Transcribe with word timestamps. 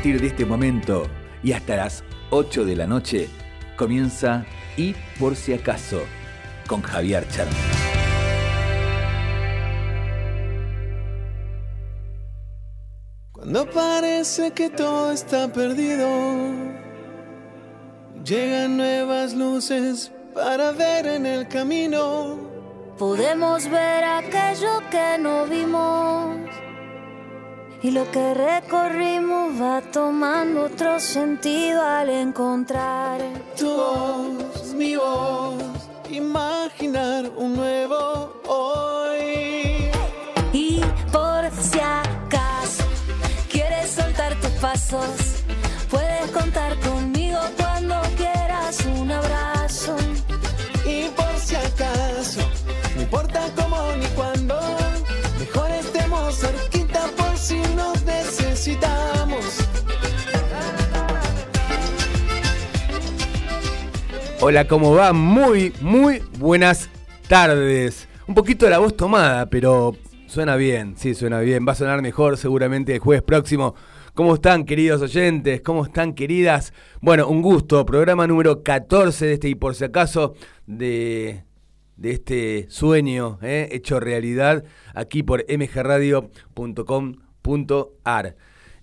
partir 0.00 0.18
de 0.18 0.28
este 0.28 0.46
momento 0.46 1.06
y 1.42 1.52
hasta 1.52 1.76
las 1.76 2.02
8 2.30 2.64
de 2.64 2.74
la 2.74 2.86
noche 2.86 3.28
comienza 3.76 4.46
Y 4.78 4.94
por 5.18 5.36
si 5.36 5.52
acaso 5.52 6.00
con 6.66 6.80
Javier 6.80 7.28
Charme. 7.28 7.52
Cuando 13.30 13.68
parece 13.68 14.52
que 14.52 14.70
todo 14.70 15.12
está 15.12 15.52
perdido, 15.52 16.08
llegan 18.24 18.78
nuevas 18.78 19.34
luces 19.34 20.10
para 20.34 20.72
ver 20.72 21.08
en 21.08 21.26
el 21.26 21.46
camino. 21.46 22.38
Podemos 22.96 23.68
ver 23.68 24.02
aquello 24.04 24.80
que 24.90 25.18
no 25.18 25.44
vimos 25.44 26.69
y 27.82 27.90
lo 27.92 28.10
que 28.10 28.34
recorrimos 28.34 29.60
va 29.60 29.80
tomando 29.80 30.64
otro 30.64 31.00
sentido 31.00 31.82
al 31.82 32.10
encontrar 32.10 33.20
tu 33.56 33.68
voz, 33.68 34.74
mi 34.74 34.96
voz, 34.96 35.54
imaginar 36.10 37.30
un 37.36 37.56
nuevo 37.56 38.34
hoy. 38.46 39.90
Y 40.52 40.80
por 41.10 41.50
si 41.52 41.80
acaso 41.80 42.84
quieres 43.50 43.90
soltar 43.90 44.34
tus 44.40 44.50
pasos, 44.60 45.42
puedes 45.90 46.30
contar 46.32 46.78
conmigo 46.80 47.38
cuando 47.56 48.00
quieras 48.16 48.78
un 48.98 49.10
abrazo. 49.10 49.96
Y 50.84 51.08
por 51.16 51.34
si 51.38 51.56
acaso, 51.56 52.42
no 52.94 53.02
importa 53.02 53.48
cómo 53.56 53.69
Hola, 64.42 64.68
¿cómo 64.68 64.92
va? 64.92 65.14
Muy, 65.14 65.72
muy 65.80 66.22
buenas 66.38 66.90
tardes. 67.26 68.06
Un 68.26 68.34
poquito 68.34 68.66
de 68.66 68.72
la 68.72 68.78
voz 68.78 68.98
tomada, 68.98 69.48
pero 69.48 69.96
suena 70.26 70.56
bien, 70.56 70.94
sí, 70.98 71.14
suena 71.14 71.40
bien. 71.40 71.64
Va 71.66 71.72
a 71.72 71.74
sonar 71.74 72.02
mejor 72.02 72.36
seguramente 72.36 72.92
el 72.92 72.98
jueves 72.98 73.22
próximo. 73.22 73.74
¿Cómo 74.12 74.34
están, 74.34 74.66
queridos 74.66 75.00
oyentes? 75.00 75.62
¿Cómo 75.62 75.86
están, 75.86 76.12
queridas? 76.12 76.74
Bueno, 77.00 77.28
un 77.28 77.40
gusto. 77.40 77.86
Programa 77.86 78.26
número 78.26 78.62
14 78.62 79.24
de 79.24 79.32
este 79.32 79.48
y 79.48 79.54
por 79.54 79.74
si 79.74 79.84
acaso 79.84 80.34
de, 80.66 81.44
de 81.96 82.10
este 82.10 82.66
sueño 82.68 83.38
¿eh? 83.40 83.70
hecho 83.72 84.00
realidad 84.00 84.64
aquí 84.94 85.22
por 85.22 85.46
mgradio.com.ar. 85.48 88.36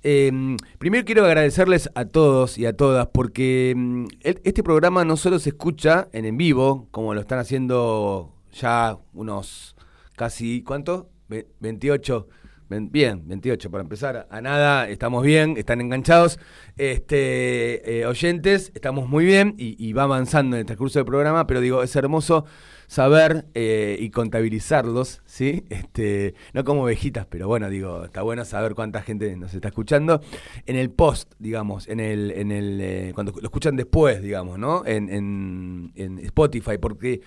Eh, 0.04 0.32
primero 0.78 1.04
quiero 1.06 1.26
agradecerles 1.26 1.90
a 1.96 2.06
todos 2.06 2.58
y 2.58 2.66
a 2.66 2.74
todas 2.76 3.08
porque 3.08 3.72
el- 3.72 4.42
este 4.44 4.64
programa 4.64 5.04
no 5.04 5.18
solo 5.18 5.40
se 5.40 5.50
escucha 5.50 6.08
en 6.14 6.26
en 6.26 6.38
vivo, 6.38 6.88
como 6.92 7.14
lo 7.14 7.22
están 7.22 7.40
haciendo 7.40 8.34
ya 8.54 8.98
unos 9.14 9.76
casi, 10.16 10.62
¿cuánto? 10.64 11.10
Ve- 11.30 11.48
28. 11.60 12.28
Bien, 12.70 13.24
28 13.26 13.72
para 13.72 13.82
empezar. 13.82 14.28
A 14.30 14.42
nada, 14.42 14.90
estamos 14.90 15.24
bien, 15.24 15.56
están 15.56 15.80
enganchados. 15.80 16.38
Este, 16.76 18.00
eh, 18.00 18.06
oyentes, 18.06 18.74
estamos 18.76 19.08
muy 19.08 19.24
bien 19.24 19.56
y, 19.58 19.76
y 19.84 19.94
va 19.94 20.04
avanzando 20.04 20.58
en 20.58 20.62
el 20.62 20.66
transcurso 20.66 21.00
del 21.00 21.06
programa, 21.06 21.48
pero 21.48 21.62
digo, 21.62 21.82
es 21.82 21.96
hermoso 21.96 22.44
saber 22.88 23.46
eh, 23.54 23.96
y 24.00 24.10
contabilizarlos, 24.10 25.22
¿sí? 25.26 25.64
Este, 25.70 26.36
no 26.54 26.66
como 26.66 26.84
ovejitas, 26.84 27.26
pero 27.26 27.48
bueno, 27.48 27.70
digo, 27.70 28.04
está 28.04 28.22
bueno 28.22 28.44
saber 28.44 28.76
cuánta 28.76 29.02
gente 29.02 29.34
nos 29.38 29.54
está 29.54 29.70
escuchando. 29.70 30.20
En 30.66 30.76
el 30.76 30.90
post, 30.90 31.34
digamos, 31.40 31.88
en 31.88 32.02
el, 32.02 32.32
en 32.32 32.52
el, 32.52 32.80
eh, 32.82 33.12
cuando 33.16 33.32
lo 33.32 33.44
escuchan 33.44 33.78
después, 33.78 34.22
digamos, 34.22 34.60
¿no? 34.60 34.86
En, 34.86 35.10
en, 35.10 35.94
en 35.96 36.20
Spotify, 36.20 36.78
porque 36.78 37.22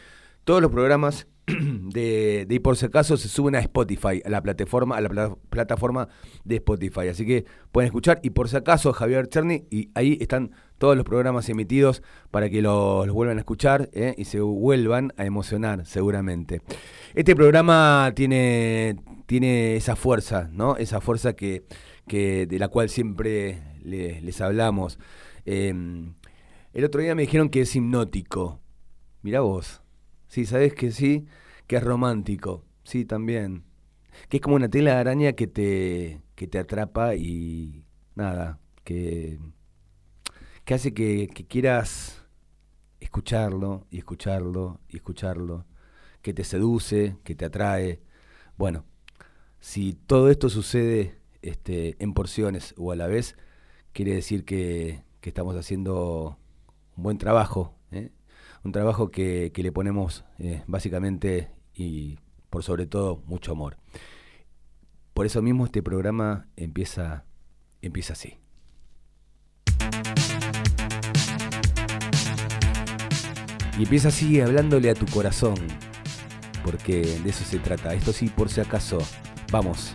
todos 0.44 0.60
los 0.60 0.70
programas 0.70 1.26
de, 1.92 2.46
de 2.48 2.54
Y 2.54 2.58
por 2.60 2.76
si 2.76 2.86
acaso 2.86 3.16
se 3.16 3.28
suben 3.28 3.54
a 3.54 3.60
Spotify, 3.60 4.22
a 4.24 4.28
la 4.30 4.42
plataforma, 4.42 4.96
a 4.96 5.00
la 5.00 5.08
pla- 5.08 5.36
plataforma 5.50 6.08
de 6.44 6.56
Spotify. 6.56 7.08
Así 7.08 7.26
que 7.26 7.44
pueden 7.72 7.86
escuchar 7.86 8.20
y 8.22 8.30
por 8.30 8.48
si 8.48 8.56
acaso 8.56 8.92
Javier 8.92 9.28
Cherny 9.28 9.64
y 9.70 9.90
ahí 9.94 10.18
están 10.20 10.52
todos 10.78 10.96
los 10.96 11.04
programas 11.04 11.48
emitidos 11.48 12.02
para 12.30 12.48
que 12.48 12.62
los, 12.62 13.08
vuelvan 13.10 13.36
a 13.36 13.40
escuchar 13.40 13.90
¿eh? 13.92 14.14
y 14.16 14.24
se 14.24 14.40
vuelvan 14.40 15.12
a 15.16 15.24
emocionar 15.26 15.84
seguramente. 15.86 16.62
Este 17.14 17.34
programa 17.36 18.12
tiene, 18.16 18.96
tiene 19.26 19.76
esa 19.76 19.96
fuerza, 19.96 20.48
¿no? 20.52 20.76
Esa 20.76 21.00
fuerza 21.00 21.34
que, 21.34 21.64
que 22.06 22.46
de 22.46 22.58
la 22.58 22.68
cual 22.68 22.88
siempre 22.88 23.62
le- 23.82 24.20
les 24.22 24.40
hablamos. 24.40 24.98
Eh, 25.44 25.74
el 26.72 26.84
otro 26.84 27.00
día 27.02 27.14
me 27.14 27.22
dijeron 27.22 27.48
que 27.48 27.62
es 27.62 27.74
hipnótico. 27.76 28.60
Mirá 29.22 29.40
vos. 29.40 29.79
Sí, 30.30 30.46
sabes 30.46 30.74
que 30.74 30.92
sí, 30.92 31.26
que 31.66 31.76
es 31.76 31.82
romántico. 31.82 32.64
Sí, 32.84 33.04
también. 33.04 33.64
Que 34.28 34.36
es 34.38 34.42
como 34.42 34.56
una 34.56 34.68
tela 34.70 34.92
de 34.94 34.98
araña 34.98 35.32
que 35.32 35.48
te, 35.48 36.22
que 36.36 36.46
te 36.46 36.58
atrapa 36.58 37.16
y 37.16 37.84
nada, 38.14 38.60
que, 38.84 39.40
que 40.64 40.74
hace 40.74 40.94
que, 40.94 41.28
quieras 41.48 42.26
escucharlo 43.00 43.86
y 43.90 43.98
escucharlo 43.98 44.80
y 44.88 44.96
escucharlo, 44.98 45.66
que 46.22 46.32
te 46.32 46.44
seduce, 46.44 47.16
que 47.24 47.34
te 47.34 47.46
atrae. 47.46 48.00
Bueno, 48.56 48.84
si 49.60 49.94
todo 49.94 50.30
esto 50.30 50.48
sucede 50.48 51.18
este, 51.42 51.96
en 51.98 52.14
porciones 52.14 52.74
o 52.78 52.92
a 52.92 52.96
la 52.96 53.08
vez, 53.08 53.36
quiere 53.92 54.14
decir 54.14 54.44
que, 54.44 55.02
que 55.20 55.30
estamos 55.30 55.56
haciendo 55.56 56.38
un 56.96 57.02
buen 57.02 57.18
trabajo. 57.18 57.79
Un 58.64 58.72
trabajo 58.72 59.10
que, 59.10 59.52
que 59.54 59.62
le 59.62 59.72
ponemos 59.72 60.24
eh, 60.38 60.62
básicamente 60.66 61.50
y 61.74 62.18
por 62.50 62.62
sobre 62.62 62.86
todo 62.86 63.22
mucho 63.26 63.52
amor. 63.52 63.76
Por 65.14 65.26
eso 65.26 65.42
mismo 65.42 65.64
este 65.64 65.82
programa 65.82 66.48
empieza, 66.56 67.24
empieza 67.82 68.12
así. 68.12 68.38
Y 73.78 73.84
empieza 73.84 74.08
así 74.08 74.40
hablándole 74.40 74.90
a 74.90 74.94
tu 74.94 75.06
corazón, 75.06 75.54
porque 76.64 77.00
de 77.22 77.30
eso 77.30 77.44
se 77.44 77.58
trata. 77.58 77.94
Esto 77.94 78.12
sí, 78.12 78.28
por 78.28 78.50
si 78.50 78.60
acaso, 78.60 78.98
vamos 79.50 79.94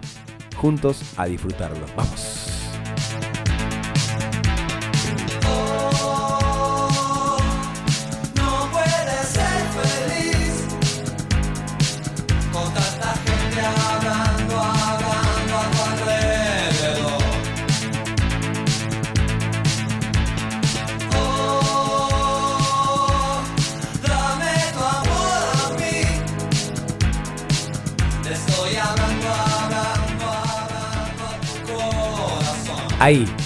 juntos 0.55 1.13
a 1.17 1.27
disfrutarlo. 1.27 1.85
Vamos. 1.95 2.44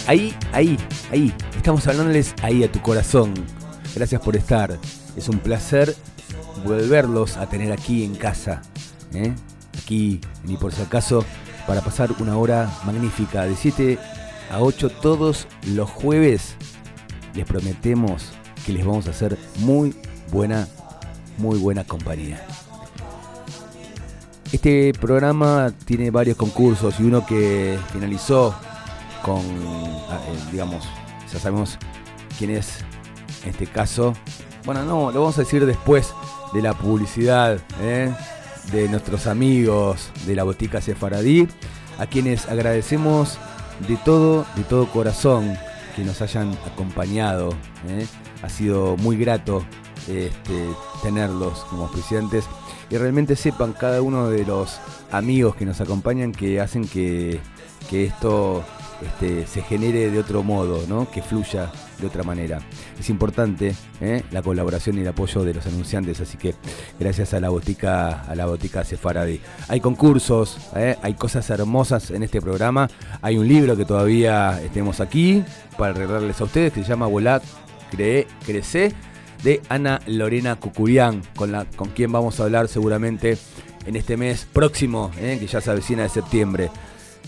Ahí, 0.10 0.36
ahí, 0.54 0.76
ahí. 1.12 1.32
Estamos 1.56 1.86
hablándoles 1.86 2.34
ahí 2.42 2.64
a 2.64 2.72
tu 2.72 2.82
corazón. 2.82 3.32
Gracias 3.96 4.20
por 4.20 4.36
estar. 4.36 4.76
Es 5.16 5.30
un 5.30 5.38
placer 5.38 5.96
volverlos 6.66 7.38
a 7.38 7.48
tener 7.48 7.72
aquí 7.72 8.04
en 8.04 8.16
casa. 8.16 8.64
¿eh? 9.14 9.36
Aquí, 9.78 10.20
ni 10.46 10.58
por 10.58 10.74
si 10.74 10.82
acaso, 10.82 11.24
para 11.68 11.82
pasar 11.82 12.10
una 12.18 12.36
hora 12.40 12.76
magnífica 12.86 13.46
de 13.46 13.56
7 13.56 14.00
a 14.50 14.60
8 14.60 14.90
todos 15.00 15.48
los 15.68 15.88
jueves. 15.88 16.56
Les 17.36 17.46
prometemos 17.46 18.32
que 18.66 18.74
les 18.74 18.84
vamos 18.84 19.06
a 19.06 19.12
hacer 19.12 19.38
muy 19.58 19.94
buena, 20.32 20.68
muy 21.38 21.60
buena 21.60 21.84
compañía. 21.84 22.44
Este 24.52 24.92
programa 25.00 25.72
tiene 25.86 26.10
varios 26.10 26.36
concursos 26.36 27.00
y 27.00 27.04
uno 27.04 27.28
que 27.28 27.78
finalizó 27.94 28.56
con, 29.24 29.40
ah, 30.10 30.20
eh, 30.28 30.50
digamos, 30.52 30.86
ya 31.32 31.40
sabemos 31.40 31.78
quién 32.38 32.52
es 32.52 32.80
en 33.44 33.50
este 33.52 33.68
caso. 33.68 34.14
Bueno, 34.66 34.84
no, 34.84 35.12
lo 35.12 35.22
vamos 35.22 35.38
a 35.38 35.42
decir 35.42 35.66
después 35.66 36.14
de 36.54 36.62
la 36.62 36.74
publicidad 36.74 37.60
¿eh? 37.82 38.14
de 38.72 38.90
nuestros 38.90 39.28
amigos 39.28 40.12
de 40.26 40.36
la 40.36 40.44
Botica 40.44 40.82
Sefaradí, 40.82 41.48
a 41.98 42.06
quienes 42.06 42.48
agradecemos 42.48 43.38
de 43.88 43.98
todo, 43.98 44.46
de 44.56 44.64
todo 44.64 44.88
corazón 44.88 45.58
que 45.96 46.04
nos 46.04 46.22
hayan 46.22 46.58
acompañado. 46.66 47.50
¿eh? 47.88 48.06
Ha 48.42 48.50
sido 48.50 48.98
muy 48.98 49.18
grato 49.18 49.64
este, 50.08 50.66
tenerlos 51.04 51.66
como 51.70 51.84
auspiciantes. 51.84 52.46
y 52.90 52.98
realmente 52.98 53.36
sepan 53.36 53.74
cada 53.74 54.02
uno 54.02 54.30
de 54.30 54.46
los 54.46 54.80
amigos 55.12 55.56
que 55.56 55.66
nos 55.66 55.82
acompañan 55.82 56.32
que 56.32 56.60
hacen 56.60 56.88
que, 56.88 57.40
que 57.90 58.06
esto 58.06 58.64
este, 59.02 59.48
se 59.48 59.62
genere 59.62 60.12
de 60.12 60.20
otro 60.20 60.44
modo, 60.44 60.86
¿no? 60.88 61.10
que 61.10 61.22
fluya 61.22 61.72
de 62.00 62.08
otra 62.08 62.24
manera. 62.24 62.60
Es 63.00 63.10
importante 63.10 63.76
¿eh? 64.02 64.24
la 64.32 64.42
colaboración 64.42 64.98
y 64.98 65.02
el 65.02 65.08
apoyo 65.08 65.44
de 65.44 65.54
los 65.54 65.66
anunciantes, 65.66 66.20
así 66.20 66.38
que 66.38 66.56
gracias 67.00 67.34
a 67.34 67.40
la 67.40 67.50
botica, 67.50 68.24
a 68.24 68.36
la 68.36 68.46
botica 68.46 68.84
Sefaradi. 68.84 69.40
Hay 69.68 69.80
concursos, 69.80 70.58
¿eh? 70.76 70.98
hay 71.02 71.14
cosas 71.14 71.50
hermosas 71.50 72.12
en 72.12 72.24
este 72.24 72.42
programa. 72.42 72.90
Hay 73.22 73.38
un 73.38 73.48
libro 73.48 73.76
que 73.78 73.86
todavía 73.86 74.60
tenemos 74.74 75.00
aquí 75.00 75.44
para 75.78 75.94
regalarles 75.94 76.40
a 76.42 76.46
ustedes 76.46 76.74
que 76.74 76.84
se 76.84 76.90
llama 76.90 77.08
Volat 77.08 77.44
Cree, 77.92 78.28
Crece 78.46 78.94
de 79.44 79.62
Ana 79.70 80.02
Lorena 80.06 80.58
Cucurián, 80.58 81.22
con, 81.36 81.52
la, 81.52 81.66
con 81.66 81.90
quien 81.90 82.12
vamos 82.12 82.40
a 82.40 82.44
hablar 82.44 82.68
seguramente 82.68 83.38
en 83.86 83.96
este 83.96 84.18
mes 84.18 84.48
próximo, 84.52 85.12
¿eh? 85.18 85.38
que 85.40 85.48
ya 85.48 85.62
se 85.62 85.72
avecina 85.72 86.04
de 86.04 86.10
septiembre. 86.10 86.70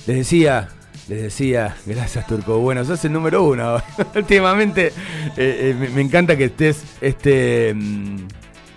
Les 0.07 0.17
decía, 0.17 0.69
les 1.07 1.23
decía, 1.23 1.75
gracias 1.85 2.25
Turco. 2.27 2.59
Bueno, 2.59 2.85
sos 2.85 3.03
el 3.05 3.13
número 3.13 3.43
uno. 3.43 3.81
Últimamente 4.15 4.87
eh, 5.37 5.75
eh, 5.81 5.89
me 5.93 6.01
encanta 6.01 6.37
que 6.37 6.45
estés 6.45 6.83
este, 7.01 7.73
mm, 7.73 8.27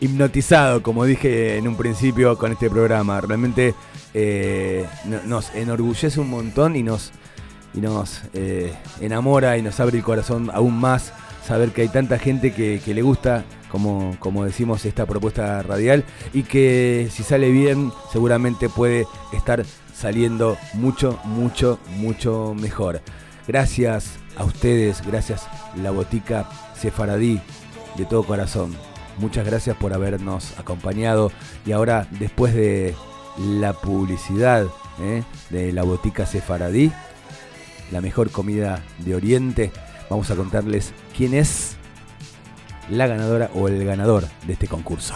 hipnotizado, 0.00 0.82
como 0.82 1.04
dije 1.04 1.56
en 1.56 1.68
un 1.68 1.76
principio 1.76 2.36
con 2.36 2.52
este 2.52 2.70
programa. 2.70 3.20
Realmente 3.20 3.74
eh, 4.14 4.86
nos 5.26 5.54
enorgullece 5.54 6.18
un 6.18 6.30
montón 6.30 6.76
y 6.76 6.82
nos, 6.82 7.12
y 7.72 7.80
nos 7.80 8.22
enamora 9.00 9.56
y 9.56 9.62
nos 9.62 9.78
abre 9.80 9.98
el 9.98 10.04
corazón 10.04 10.50
aún 10.52 10.74
más 10.78 11.12
saber 11.46 11.70
que 11.70 11.82
hay 11.82 11.88
tanta 11.88 12.18
gente 12.18 12.52
que, 12.52 12.80
le 12.86 13.02
gusta 13.02 13.44
como, 13.70 14.16
como, 14.18 14.44
decimos, 14.44 14.84
esta 14.84 15.04
propuesta 15.04 15.62
radial 15.62 16.04
y 16.32 16.44
que 16.44 17.08
si 17.10 17.22
sale 17.22 17.50
bien 17.50 17.92
seguramente 18.12 18.68
puede 18.68 19.06
estar 19.32 19.64
saliendo 20.04 20.58
mucho, 20.74 21.18
mucho, 21.24 21.78
mucho 21.96 22.54
mejor. 22.54 23.00
Gracias 23.48 24.18
a 24.36 24.44
ustedes, 24.44 25.00
gracias 25.00 25.46
La 25.82 25.92
Botica 25.92 26.46
Sefaradí, 26.76 27.40
de 27.96 28.04
todo 28.04 28.22
corazón. 28.22 28.76
Muchas 29.16 29.46
gracias 29.46 29.78
por 29.78 29.94
habernos 29.94 30.58
acompañado 30.58 31.32
y 31.64 31.72
ahora 31.72 32.06
después 32.20 32.52
de 32.52 32.94
la 33.38 33.72
publicidad 33.72 34.66
¿eh? 35.00 35.22
de 35.48 35.72
La 35.72 35.84
Botica 35.84 36.26
Sefaradí, 36.26 36.92
la 37.90 38.02
mejor 38.02 38.30
comida 38.30 38.82
de 38.98 39.14
Oriente, 39.14 39.72
vamos 40.10 40.30
a 40.30 40.36
contarles 40.36 40.92
quién 41.16 41.32
es 41.32 41.78
la 42.90 43.06
ganadora 43.06 43.50
o 43.54 43.68
el 43.68 43.82
ganador 43.82 44.24
de 44.46 44.52
este 44.52 44.68
concurso. 44.68 45.14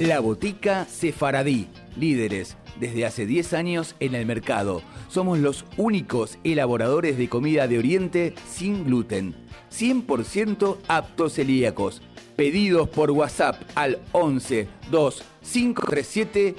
La 0.00 0.18
Botica 0.18 0.86
Sefaradí 0.86 1.68
líderes 1.98 2.56
desde 2.80 3.04
hace 3.04 3.26
10 3.26 3.52
años 3.52 3.94
en 4.00 4.14
el 4.14 4.26
mercado. 4.26 4.82
Somos 5.08 5.38
los 5.38 5.64
únicos 5.76 6.38
elaboradores 6.44 7.18
de 7.18 7.28
comida 7.28 7.68
de 7.68 7.78
Oriente 7.78 8.34
sin 8.48 8.84
gluten, 8.84 9.34
100% 9.70 10.78
aptos 10.88 11.34
celíacos. 11.34 12.02
Pedidos 12.36 12.88
por 12.88 13.10
WhatsApp 13.10 13.60
al 13.74 13.98
11 14.12 14.68
2 14.90 15.24
537 15.42 16.54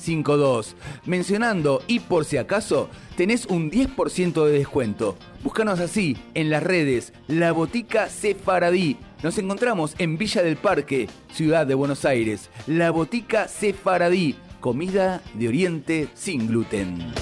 8952. 0.00 0.76
Mencionando 1.04 1.82
y 1.86 2.00
por 2.00 2.24
si 2.24 2.38
acaso, 2.38 2.88
tenés 3.16 3.46
un 3.46 3.70
10% 3.70 4.46
de 4.46 4.52
descuento. 4.52 5.16
Búscanos 5.44 5.80
así 5.80 6.16
en 6.34 6.50
las 6.50 6.62
redes 6.62 7.12
La 7.28 7.52
Botica 7.52 8.08
Sefaradí 8.08 8.96
nos 9.22 9.36
encontramos 9.36 9.94
en 9.98 10.16
Villa 10.16 10.42
del 10.42 10.56
Parque, 10.56 11.08
ciudad 11.32 11.66
de 11.66 11.74
Buenos 11.74 12.06
Aires. 12.06 12.48
La 12.66 12.90
Botica 12.90 13.48
Sefaradí, 13.48 14.34
comida 14.60 15.20
de 15.34 15.48
Oriente 15.48 16.08
sin 16.14 16.48
gluten. 16.48 17.12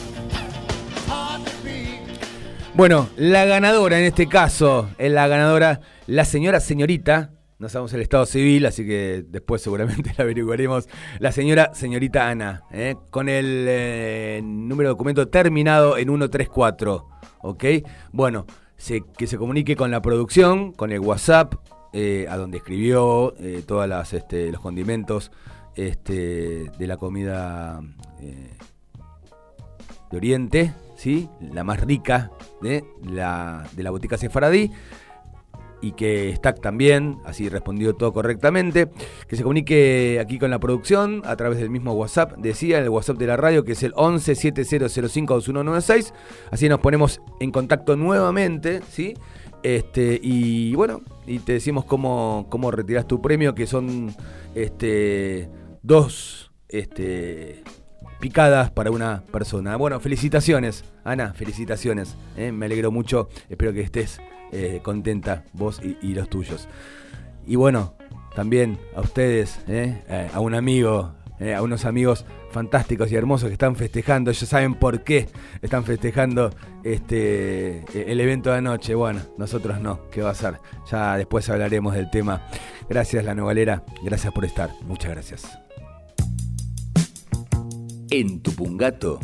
Bueno, 2.75 3.09
la 3.17 3.45
ganadora 3.47 3.99
en 3.99 4.05
este 4.05 4.29
caso, 4.29 4.89
es 4.99 5.11
la 5.11 5.27
ganadora, 5.27 5.81
la 6.07 6.25
señora 6.25 6.61
señorita, 6.61 7.33
no 7.59 7.69
sabemos 7.69 7.93
el 7.93 8.03
estado 8.03 8.25
civil, 8.25 8.67
así 8.67 8.87
que 8.87 9.25
después 9.27 9.61
seguramente 9.61 10.13
la 10.17 10.25
averiguaremos. 10.25 10.89
La 11.19 11.33
señora 11.33 11.75
señorita 11.75 12.29
Ana, 12.29 12.63
¿eh? 12.71 12.95
con 13.11 13.29
el 13.29 13.67
eh, 13.69 14.41
número 14.45 14.89
de 14.89 14.95
documento 14.95 15.29
terminado 15.29 15.97
en 15.97 16.09
134. 16.09 17.09
¿Ok? 17.41 17.65
Bueno, 18.13 18.47
que 19.17 19.27
se 19.27 19.39
comunique 19.39 19.75
con 19.75 19.91
la 19.91 20.01
producción, 20.01 20.73
con 20.73 20.93
el 20.93 21.01
WhatsApp 21.01 21.55
eh, 21.93 22.27
a 22.29 22.37
donde 22.37 22.59
escribió 22.59 23.35
eh, 23.39 23.63
todos 23.67 24.13
este, 24.13 24.53
los 24.53 24.61
condimentos 24.61 25.33
este, 25.75 26.71
de 26.79 26.87
la 26.87 26.97
comida 26.97 27.81
de 30.11 30.17
Oriente, 30.17 30.73
¿sí? 30.97 31.29
la 31.41 31.65
más 31.65 31.81
rica 31.81 32.31
de 32.63 32.85
la, 33.05 33.67
de 33.73 33.83
la 33.83 33.91
botica 33.91 34.17
Sefaradí 34.17 34.71
y 35.81 35.93
que 35.93 36.31
está 36.31 36.55
también, 36.55 37.19
así 37.25 37.49
respondió 37.49 37.95
todo 37.95 38.13
correctamente, 38.13 38.89
que 39.27 39.37
se 39.37 39.43
comunique 39.43 40.19
aquí 40.21 40.39
con 40.39 40.51
la 40.51 40.59
producción 40.59 41.23
a 41.25 41.37
través 41.37 41.59
del 41.59 41.71
mismo 41.71 41.93
WhatsApp, 41.93 42.37
decía, 42.39 42.79
el 42.79 42.89
WhatsApp 42.89 43.19
de 43.19 43.27
la 43.27 43.37
radio, 43.37 43.65
que 43.65 43.73
es 43.73 43.83
el 43.83 43.93
11 43.95 44.35
7005 44.35 45.35
2196, 45.35 46.15
así 46.51 46.69
nos 46.69 46.81
ponemos 46.81 47.21
en 47.41 47.51
contacto 47.51 47.97
nuevamente, 47.97 48.81
¿sí? 48.91 49.15
Este, 49.63 50.21
y 50.23 50.75
bueno, 50.75 51.03
y 51.27 51.41
te 51.41 51.55
decimos 51.55 51.85
cómo, 51.85 52.47
cómo 52.49 52.71
retiras 52.71 53.07
tu 53.07 53.21
premio, 53.21 53.55
que 53.55 53.67
son 53.67 54.15
este, 54.55 55.49
dos 55.83 56.53
este, 56.69 57.65
picadas 58.21 58.71
para 58.71 58.91
una 58.91 59.23
persona. 59.33 59.77
Bueno, 59.77 59.99
felicitaciones, 60.01 60.85
Ana, 61.05 61.35
felicitaciones. 61.35 62.17
¿eh? 62.37 62.53
Me 62.53 62.67
alegro 62.67 62.91
mucho, 62.91 63.29
espero 63.49 63.73
que 63.73 63.81
estés 63.81 64.21
eh, 64.53 64.81
contenta 64.83 65.45
vos 65.53 65.81
y, 65.83 66.15
los 66.15 66.29
tuyos. 66.29 66.69
Y 67.47 67.57
bueno, 67.57 67.95
también 68.35 68.79
a 68.95 69.01
ustedes, 69.01 69.61
¿eh? 69.69 70.31
a 70.33 70.41
un 70.41 70.55
amigo, 70.55 71.13
a 71.57 71.63
unos 71.63 71.85
amigos 71.85 72.25
fantásticos 72.51 73.13
y 73.13 73.17
hermosos 73.17 73.49
que 73.49 73.55
están 73.55 73.77
festejando. 73.77 74.31
Ellos 74.31 74.49
saben 74.49 74.75
por 74.75 75.03
qué 75.03 75.29
están 75.63 75.85
festejando 75.85 76.51
este 76.85 77.85
el 78.11 78.21
evento 78.21 78.51
de 78.51 78.59
anoche. 78.59 78.95
Bueno, 78.95 79.21
nosotros 79.37 79.81
no. 79.81 80.09
¿Qué 80.11 80.23
va 80.23 80.31
a 80.31 80.35
ser? 80.35 80.55
Ya 80.91 81.17
después 81.17 81.49
hablaremos 81.49 81.95
del 81.95 82.11
tema. 82.11 82.43
Gracias, 82.89 83.25
La 83.25 83.35
Nogalera. 83.35 83.85
Gracias 84.03 84.33
por 84.33 84.45
estar. 84.45 84.71
Muchas 84.87 85.11
gracias. 85.11 85.59
En 88.11 88.41
Tupungato, 88.41 89.21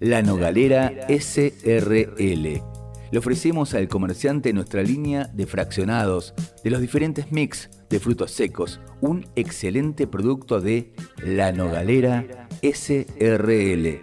La 0.00 0.22
Nogalera 0.22 0.92
SRL. 1.08 2.73
Le 3.14 3.20
ofrecemos 3.20 3.72
al 3.74 3.86
comerciante 3.86 4.52
nuestra 4.52 4.82
línea 4.82 5.30
de 5.32 5.46
fraccionados 5.46 6.34
de 6.64 6.70
los 6.70 6.80
diferentes 6.80 7.30
mix 7.30 7.70
de 7.88 8.00
frutos 8.00 8.32
secos, 8.32 8.80
un 9.00 9.24
excelente 9.36 10.08
producto 10.08 10.60
de 10.60 10.92
La 11.18 11.52
Nogalera 11.52 12.48
SRL. 12.60 14.00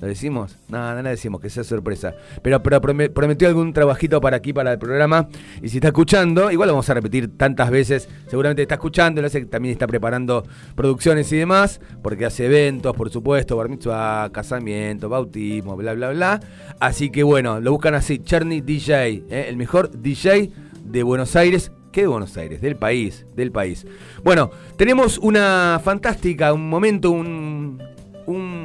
¿Lo 0.00 0.08
decimos? 0.08 0.56
No, 0.68 0.94
no 0.94 1.02
le 1.02 1.10
decimos, 1.10 1.40
que 1.40 1.50
sea 1.50 1.62
sorpresa. 1.62 2.14
Pero, 2.42 2.62
pero 2.62 2.80
prometió 2.80 3.48
algún 3.48 3.72
trabajito 3.72 4.20
para 4.20 4.38
aquí, 4.38 4.52
para 4.52 4.72
el 4.72 4.78
programa. 4.78 5.28
Y 5.62 5.68
si 5.68 5.76
está 5.76 5.88
escuchando, 5.88 6.50
igual 6.50 6.68
lo 6.68 6.72
vamos 6.72 6.88
a 6.88 6.94
repetir 6.94 7.36
tantas 7.36 7.70
veces. 7.70 8.08
Seguramente 8.26 8.62
está 8.62 8.76
escuchando, 8.76 9.20
lo 9.20 9.28
que 9.28 9.44
también 9.44 9.72
está 9.72 9.86
preparando 9.86 10.44
producciones 10.74 11.30
y 11.32 11.36
demás, 11.36 11.80
porque 12.02 12.24
hace 12.24 12.46
eventos, 12.46 12.96
por 12.96 13.10
supuesto, 13.10 13.56
bar 13.56 13.68
mitzvah, 13.68 14.30
casamiento, 14.32 15.10
bautismo, 15.10 15.76
bla, 15.76 15.92
bla, 15.92 16.10
bla. 16.10 16.40
Así 16.80 17.10
que 17.10 17.22
bueno, 17.22 17.60
lo 17.60 17.72
buscan 17.72 17.94
así, 17.94 18.20
Cherny 18.20 18.62
DJ, 18.62 19.24
¿eh? 19.28 19.46
el 19.48 19.56
mejor 19.56 19.90
DJ 19.90 20.50
de 20.82 21.02
Buenos 21.02 21.36
Aires 21.36 21.72
¿Qué 21.92 22.02
de 22.02 22.06
Buenos 22.06 22.36
Aires? 22.36 22.60
Del 22.60 22.76
país, 22.76 23.26
del 23.34 23.50
país. 23.50 23.84
Bueno, 24.22 24.52
tenemos 24.76 25.18
una 25.18 25.80
fantástica, 25.82 26.52
un 26.52 26.68
momento, 26.68 27.10
un, 27.10 27.82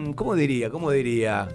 un, 0.06 0.14
¿cómo 0.14 0.36
diría? 0.36 0.70
¿Cómo 0.70 0.92
diría? 0.92 1.48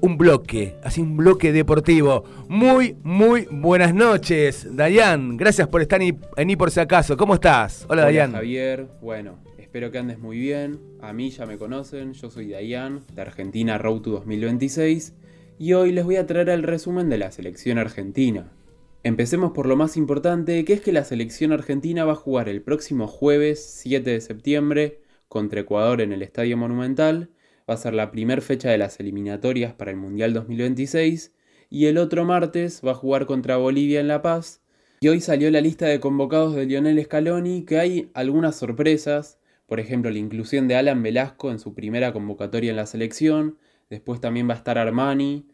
Un 0.00 0.18
bloque, 0.18 0.76
así 0.82 1.00
un 1.00 1.16
bloque 1.16 1.52
deportivo. 1.52 2.24
Muy, 2.48 2.96
muy 3.02 3.46
buenas 3.50 3.94
noches, 3.94 4.66
Dayan. 4.76 5.36
Gracias 5.36 5.68
por 5.68 5.80
estar 5.80 6.02
en 6.02 6.50
I 6.50 6.56
por 6.56 6.70
si 6.70 6.80
acaso. 6.80 7.16
¿Cómo 7.16 7.34
estás? 7.34 7.86
Hola, 7.88 8.02
Dayan. 8.02 8.32
Javier, 8.32 8.88
bueno, 9.00 9.38
espero 9.58 9.90
que 9.90 9.98
andes 9.98 10.18
muy 10.18 10.38
bien. 10.38 10.80
A 11.00 11.12
mí 11.12 11.30
ya 11.30 11.46
me 11.46 11.56
conocen, 11.56 12.14
yo 12.14 12.30
soy 12.30 12.50
Dayan, 12.50 13.02
de 13.14 13.22
Argentina 13.22 13.78
Road 13.78 14.00
to 14.00 14.10
2026. 14.10 15.14
Y 15.58 15.74
hoy 15.74 15.92
les 15.92 16.04
voy 16.04 16.16
a 16.16 16.26
traer 16.26 16.48
el 16.48 16.64
resumen 16.64 17.08
de 17.08 17.18
la 17.18 17.30
selección 17.30 17.78
argentina. 17.78 18.50
Empecemos 19.04 19.52
por 19.52 19.66
lo 19.66 19.76
más 19.76 19.96
importante, 19.96 20.64
que 20.64 20.72
es 20.72 20.80
que 20.80 20.92
la 20.92 21.04
selección 21.04 21.52
argentina 21.52 22.04
va 22.04 22.12
a 22.12 22.16
jugar 22.16 22.48
el 22.48 22.62
próximo 22.62 23.06
jueves 23.06 23.64
7 23.82 24.10
de 24.10 24.20
septiembre 24.20 25.00
contra 25.28 25.60
Ecuador 25.60 26.00
en 26.00 26.12
el 26.12 26.22
Estadio 26.22 26.56
Monumental, 26.56 27.30
va 27.68 27.74
a 27.74 27.78
ser 27.78 27.94
la 27.94 28.10
primera 28.10 28.40
fecha 28.40 28.70
de 28.70 28.78
las 28.78 28.98
eliminatorias 29.00 29.72
para 29.72 29.90
el 29.90 29.96
Mundial 29.96 30.32
2026, 30.34 31.32
y 31.70 31.86
el 31.86 31.98
otro 31.98 32.24
martes 32.24 32.82
va 32.86 32.92
a 32.92 32.94
jugar 32.94 33.26
contra 33.26 33.56
Bolivia 33.56 34.00
en 34.00 34.08
La 34.08 34.20
Paz. 34.20 34.62
Y 35.00 35.08
hoy 35.08 35.20
salió 35.20 35.50
la 35.50 35.60
lista 35.60 35.86
de 35.86 36.00
convocados 36.00 36.54
de 36.54 36.66
Lionel 36.66 37.02
Scaloni, 37.02 37.64
que 37.64 37.78
hay 37.78 38.10
algunas 38.14 38.56
sorpresas, 38.56 39.38
por 39.66 39.80
ejemplo 39.80 40.10
la 40.10 40.18
inclusión 40.18 40.68
de 40.68 40.76
Alan 40.76 41.02
Velasco 41.02 41.50
en 41.50 41.58
su 41.58 41.74
primera 41.74 42.12
convocatoria 42.12 42.70
en 42.70 42.76
la 42.76 42.86
selección, 42.86 43.58
después 43.90 44.20
también 44.20 44.48
va 44.48 44.54
a 44.54 44.58
estar 44.58 44.78
Armani, 44.78 45.48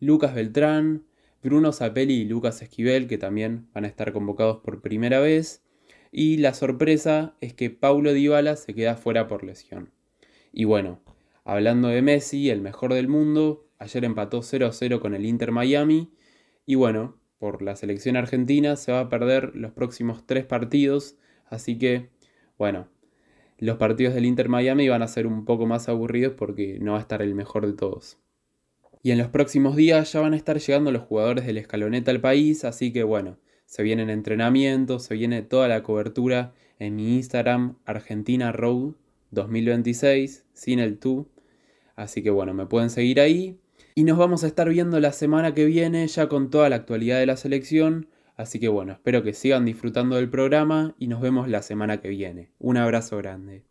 Lucas 0.00 0.34
Beltrán, 0.34 1.04
Bruno 1.42 1.72
Zapelli 1.72 2.14
y 2.14 2.24
Lucas 2.24 2.62
Esquivel, 2.62 3.06
que 3.06 3.18
también 3.18 3.66
van 3.74 3.84
a 3.84 3.88
estar 3.88 4.12
convocados 4.12 4.58
por 4.58 4.80
primera 4.80 5.20
vez, 5.20 5.62
y 6.10 6.36
la 6.36 6.54
sorpresa 6.54 7.34
es 7.40 7.52
que 7.52 7.70
Paulo 7.70 8.12
Dybala 8.12 8.54
se 8.54 8.74
queda 8.74 8.94
fuera 8.94 9.26
por 9.26 9.42
lesión. 9.42 9.90
Y 10.52 10.64
bueno, 10.64 11.00
hablando 11.44 11.88
de 11.88 12.02
Messi, 12.02 12.50
el 12.50 12.60
mejor 12.60 12.94
del 12.94 13.08
mundo, 13.08 13.66
ayer 13.78 14.04
empató 14.04 14.40
0-0 14.40 15.00
con 15.00 15.14
el 15.14 15.26
Inter 15.26 15.52
Miami. 15.52 16.10
Y 16.66 16.74
bueno, 16.74 17.18
por 17.38 17.62
la 17.62 17.76
selección 17.76 18.16
argentina 18.16 18.76
se 18.76 18.92
va 18.92 19.00
a 19.00 19.08
perder 19.08 19.54
los 19.54 19.72
próximos 19.72 20.26
tres 20.26 20.44
partidos. 20.46 21.16
Así 21.46 21.78
que, 21.78 22.10
bueno, 22.58 22.88
los 23.58 23.76
partidos 23.76 24.14
del 24.14 24.24
Inter 24.24 24.48
Miami 24.48 24.88
van 24.88 25.02
a 25.02 25.08
ser 25.08 25.26
un 25.26 25.44
poco 25.44 25.66
más 25.66 25.88
aburridos 25.88 26.34
porque 26.36 26.78
no 26.80 26.92
va 26.92 26.98
a 26.98 27.02
estar 27.02 27.22
el 27.22 27.34
mejor 27.34 27.66
de 27.66 27.74
todos. 27.74 28.18
Y 29.02 29.10
en 29.10 29.18
los 29.18 29.28
próximos 29.28 29.76
días 29.76 30.12
ya 30.12 30.20
van 30.20 30.32
a 30.32 30.36
estar 30.36 30.58
llegando 30.58 30.90
los 30.90 31.02
jugadores 31.02 31.44
del 31.44 31.58
escaloneta 31.58 32.10
al 32.10 32.22
país, 32.22 32.64
así 32.64 32.90
que 32.90 33.02
bueno, 33.02 33.36
se 33.66 33.82
vienen 33.82 34.08
entrenamientos, 34.08 35.04
se 35.04 35.14
viene 35.14 35.42
toda 35.42 35.68
la 35.68 35.82
cobertura 35.82 36.54
en 36.78 36.96
mi 36.96 37.16
Instagram 37.16 37.76
Argentina 37.84 38.50
Road 38.50 38.94
2026 39.30 40.46
sin 40.54 40.78
el 40.78 40.98
tú. 40.98 41.28
Así 41.96 42.22
que 42.22 42.30
bueno, 42.30 42.54
me 42.54 42.66
pueden 42.66 42.90
seguir 42.90 43.20
ahí. 43.20 43.58
Y 43.94 44.04
nos 44.04 44.18
vamos 44.18 44.44
a 44.44 44.46
estar 44.46 44.68
viendo 44.68 44.98
la 45.00 45.12
semana 45.12 45.54
que 45.54 45.64
viene 45.64 46.06
ya 46.08 46.28
con 46.28 46.50
toda 46.50 46.68
la 46.68 46.76
actualidad 46.76 47.18
de 47.18 47.26
la 47.26 47.36
selección. 47.36 48.08
Así 48.36 48.58
que 48.58 48.68
bueno, 48.68 48.92
espero 48.92 49.22
que 49.22 49.32
sigan 49.32 49.64
disfrutando 49.64 50.16
del 50.16 50.28
programa 50.28 50.94
y 50.98 51.06
nos 51.06 51.20
vemos 51.20 51.48
la 51.48 51.62
semana 51.62 52.00
que 52.00 52.08
viene. 52.08 52.50
Un 52.58 52.76
abrazo 52.76 53.16
grande. 53.18 53.64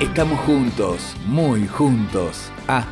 Estamos 0.00 0.40
juntos, 0.40 1.14
muy 1.26 1.66
juntos. 1.66 2.50
Ah 2.66 2.88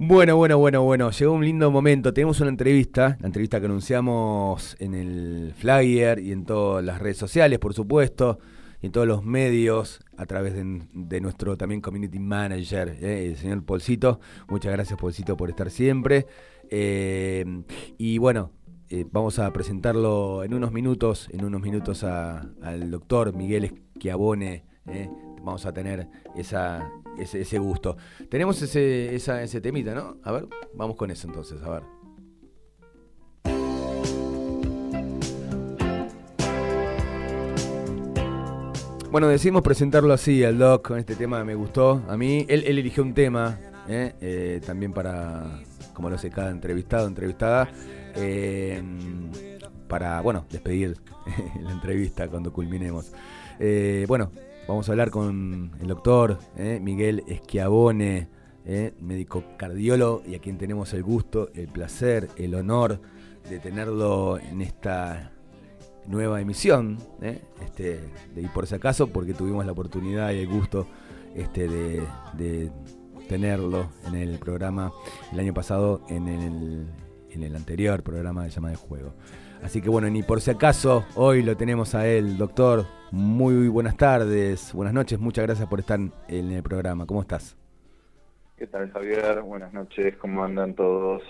Bueno, 0.09 0.37
bueno, 0.37 0.57
bueno, 0.57 0.83
bueno, 0.83 1.11
llegó 1.11 1.33
un 1.33 1.43
lindo 1.43 1.69
momento. 1.69 2.13
Tenemos 2.13 2.39
una 2.39 2.49
entrevista, 2.49 3.17
la 3.19 3.27
entrevista 3.27 3.59
que 3.59 3.65
anunciamos 3.65 4.77
en 4.79 4.93
el 4.93 5.53
flyer 5.57 6.19
y 6.19 6.31
en 6.31 6.45
todas 6.45 6.81
las 6.81 7.01
redes 7.01 7.17
sociales, 7.17 7.59
por 7.59 7.73
supuesto, 7.73 8.39
y 8.81 8.85
en 8.85 8.93
todos 8.93 9.05
los 9.05 9.25
medios, 9.25 9.99
a 10.15 10.25
través 10.25 10.53
de, 10.53 11.19
nuestro 11.19 11.57
también 11.57 11.81
community 11.81 12.19
manager, 12.19 12.97
eh, 13.01 13.25
el 13.31 13.35
señor 13.35 13.65
Polcito. 13.65 14.21
Muchas 14.47 14.71
gracias, 14.71 14.97
Polcito, 14.97 15.35
por 15.35 15.49
estar 15.49 15.69
siempre. 15.69 16.25
Eh, 16.69 17.43
y 17.97 18.17
bueno, 18.17 18.53
eh, 18.87 19.05
vamos 19.11 19.39
a 19.39 19.51
presentarlo 19.51 20.45
en 20.45 20.53
unos 20.53 20.71
minutos, 20.71 21.27
en 21.33 21.43
unos 21.43 21.61
minutos 21.61 22.05
al 22.05 22.91
doctor 22.91 23.35
Miguel 23.35 23.65
Esquiabone. 23.65 24.63
Eh, 25.47 25.49
vamos 25.49 25.65
a 25.65 25.71
tener 25.71 26.07
esa, 26.35 26.91
ese, 27.17 27.57
gusto. 27.57 27.95
Tenemos 28.29 28.61
ese, 28.61 29.15
ese 29.15 29.61
temita, 29.61 29.93
¿no? 29.93 30.17
A 30.23 30.31
ver, 30.33 30.47
vamos 30.73 30.97
con 30.97 31.09
eso 31.09 31.27
entonces, 31.27 31.61
a 31.63 31.69
ver. 31.69 31.83
Bueno, 39.09 39.29
decidimos 39.29 39.61
presentarlo 39.61 40.13
así 40.13 40.43
al 40.43 40.57
doc 40.57 40.89
con 40.89 40.99
este 40.99 41.15
tema, 41.15 41.43
me 41.43 41.55
gustó. 41.55 42.03
A 42.09 42.17
mí, 42.17 42.45
él, 42.49 42.65
eligió 42.67 43.03
un 43.03 43.13
tema 43.13 43.57
también 44.65 44.91
para, 44.91 45.61
como 45.93 46.09
lo 46.09 46.15
hace 46.15 46.29
cada 46.29 46.51
entrevistado, 46.51 47.07
entrevistada, 47.07 47.69
eh, 48.15 48.83
para, 49.87 50.19
bueno, 50.21 50.45
despedir 50.51 50.97
la 51.63 51.71
entrevista 51.71 52.27
cuando 52.27 52.51
culminemos. 52.51 53.13
Eh, 53.59 54.05
bueno, 54.07 54.31
vamos 54.67 54.87
a 54.87 54.91
hablar 54.91 55.11
con 55.11 55.71
el 55.79 55.87
doctor 55.87 56.37
eh, 56.57 56.79
Miguel 56.81 57.23
Esquiabone, 57.27 58.29
médico 58.99 59.43
cardiólogo, 59.57 60.23
y 60.27 60.35
a 60.35 60.39
quien 60.39 60.57
tenemos 60.57 60.93
el 60.93 61.01
gusto, 61.01 61.49
el 61.55 61.69
placer, 61.69 62.27
el 62.35 62.53
honor 62.53 62.99
de 63.49 63.59
tenerlo 63.59 64.37
en 64.39 64.61
esta 64.61 65.31
nueva 66.05 66.41
emisión, 66.41 66.97
este, 67.61 68.01
de 68.35 68.41
y 68.41 68.47
por 68.47 68.67
si 68.67 68.75
acaso, 68.75 69.07
porque 69.07 69.33
tuvimos 69.33 69.65
la 69.65 69.71
oportunidad 69.71 70.31
y 70.31 70.39
el 70.39 70.47
gusto 70.47 70.85
este, 71.33 71.69
de 71.69 72.71
tenerlo 73.27 73.89
en 74.07 74.15
el 74.15 74.39
programa 74.39 74.91
el 75.31 75.39
año 75.39 75.53
pasado, 75.53 76.01
en 76.09 76.27
el, 76.27 76.87
en 77.29 77.43
el 77.43 77.55
anterior 77.55 78.03
programa 78.03 78.43
de 78.43 78.49
Llama 78.49 78.69
de 78.69 78.75
Juego. 78.75 79.13
Así 79.63 79.81
que 79.81 79.89
bueno, 79.89 80.09
ni 80.09 80.23
por 80.23 80.41
si 80.41 80.51
acaso, 80.51 81.05
hoy 81.15 81.43
lo 81.43 81.57
tenemos 81.57 81.95
a 81.95 82.07
él, 82.07 82.37
doctor. 82.37 82.85
Muy 83.11 83.67
buenas 83.67 83.97
tardes, 83.97 84.73
buenas 84.73 84.93
noches, 84.93 85.19
muchas 85.19 85.45
gracias 85.45 85.67
por 85.67 85.79
estar 85.79 85.99
en 86.27 86.51
el 86.51 86.63
programa. 86.63 87.05
¿Cómo 87.05 87.21
estás? 87.21 87.57
¿Qué 88.57 88.67
tal, 88.67 88.91
Javier? 88.91 89.41
Buenas 89.41 89.73
noches, 89.73 90.15
¿cómo 90.17 90.43
andan 90.43 90.73
todos? 90.73 91.23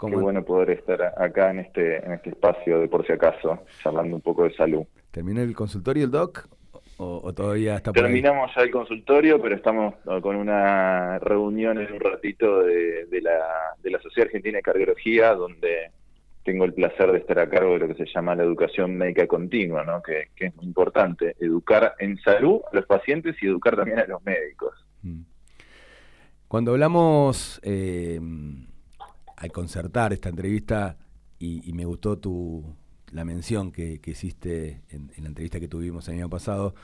Qué 0.00 0.16
bueno 0.16 0.44
poder 0.44 0.70
estar 0.70 1.14
acá 1.16 1.50
en 1.50 1.60
este, 1.60 2.04
en 2.04 2.12
este 2.12 2.30
espacio 2.30 2.80
de 2.80 2.88
por 2.88 3.06
si 3.06 3.12
acaso, 3.12 3.60
charlando 3.82 4.16
un 4.16 4.22
poco 4.22 4.44
de 4.44 4.54
salud. 4.54 4.84
¿Terminó 5.10 5.40
el 5.40 5.54
consultorio 5.54 6.04
el 6.04 6.10
doc? 6.10 6.48
¿O, 6.96 7.32
todavía 7.32 7.76
está 7.76 7.92
por 7.92 8.02
Terminamos 8.02 8.50
ya 8.54 8.62
el 8.62 8.70
consultorio, 8.70 9.40
pero 9.42 9.56
estamos 9.56 9.94
con 10.22 10.36
una 10.36 11.18
reunión 11.18 11.78
en 11.80 11.92
un 11.92 12.00
ratito 12.00 12.62
de, 12.62 13.06
la, 13.20 13.74
de 13.82 13.90
la 13.90 14.00
Sociedad 14.00 14.28
Argentina 14.28 14.58
de 14.58 14.62
Cardiología, 14.62 15.34
donde 15.34 15.90
tengo 16.44 16.64
el 16.64 16.74
placer 16.74 17.10
de 17.12 17.18
estar 17.18 17.38
a 17.38 17.48
cargo 17.48 17.72
de 17.72 17.80
lo 17.80 17.88
que 17.88 17.94
se 17.94 18.06
llama 18.12 18.34
la 18.34 18.42
educación 18.42 18.96
médica 18.96 19.26
continua, 19.26 19.84
¿no? 19.84 20.02
que, 20.02 20.28
es 20.36 20.54
muy 20.56 20.66
importante, 20.66 21.36
educar 21.40 21.94
en 21.98 22.18
salud 22.18 22.60
a 22.70 22.76
los 22.76 22.86
pacientes 22.86 23.36
y 23.42 23.46
educar 23.46 23.76
también 23.76 23.98
a 23.98 24.06
los 24.06 24.22
médicos. 24.24 24.74
Mm. 25.02 25.22
Cuando 26.48 26.72
hablamos 26.72 27.60
eh, 27.64 28.20
al 29.36 29.52
concertar 29.52 30.12
esta 30.12 30.28
entrevista, 30.28 30.96
y 31.38 31.74
me 31.74 31.84
gustó 31.84 32.16
tu, 32.16 32.64
la 33.14 33.24
mención 33.24 33.70
que, 33.70 34.00
hiciste 34.04 34.82
en, 34.90 35.10
la 35.18 35.28
entrevista 35.28 35.60
que 35.60 35.68
tuvimos 35.68 36.08
el 36.08 36.16
año 36.16 36.28
pasado, 36.28 36.74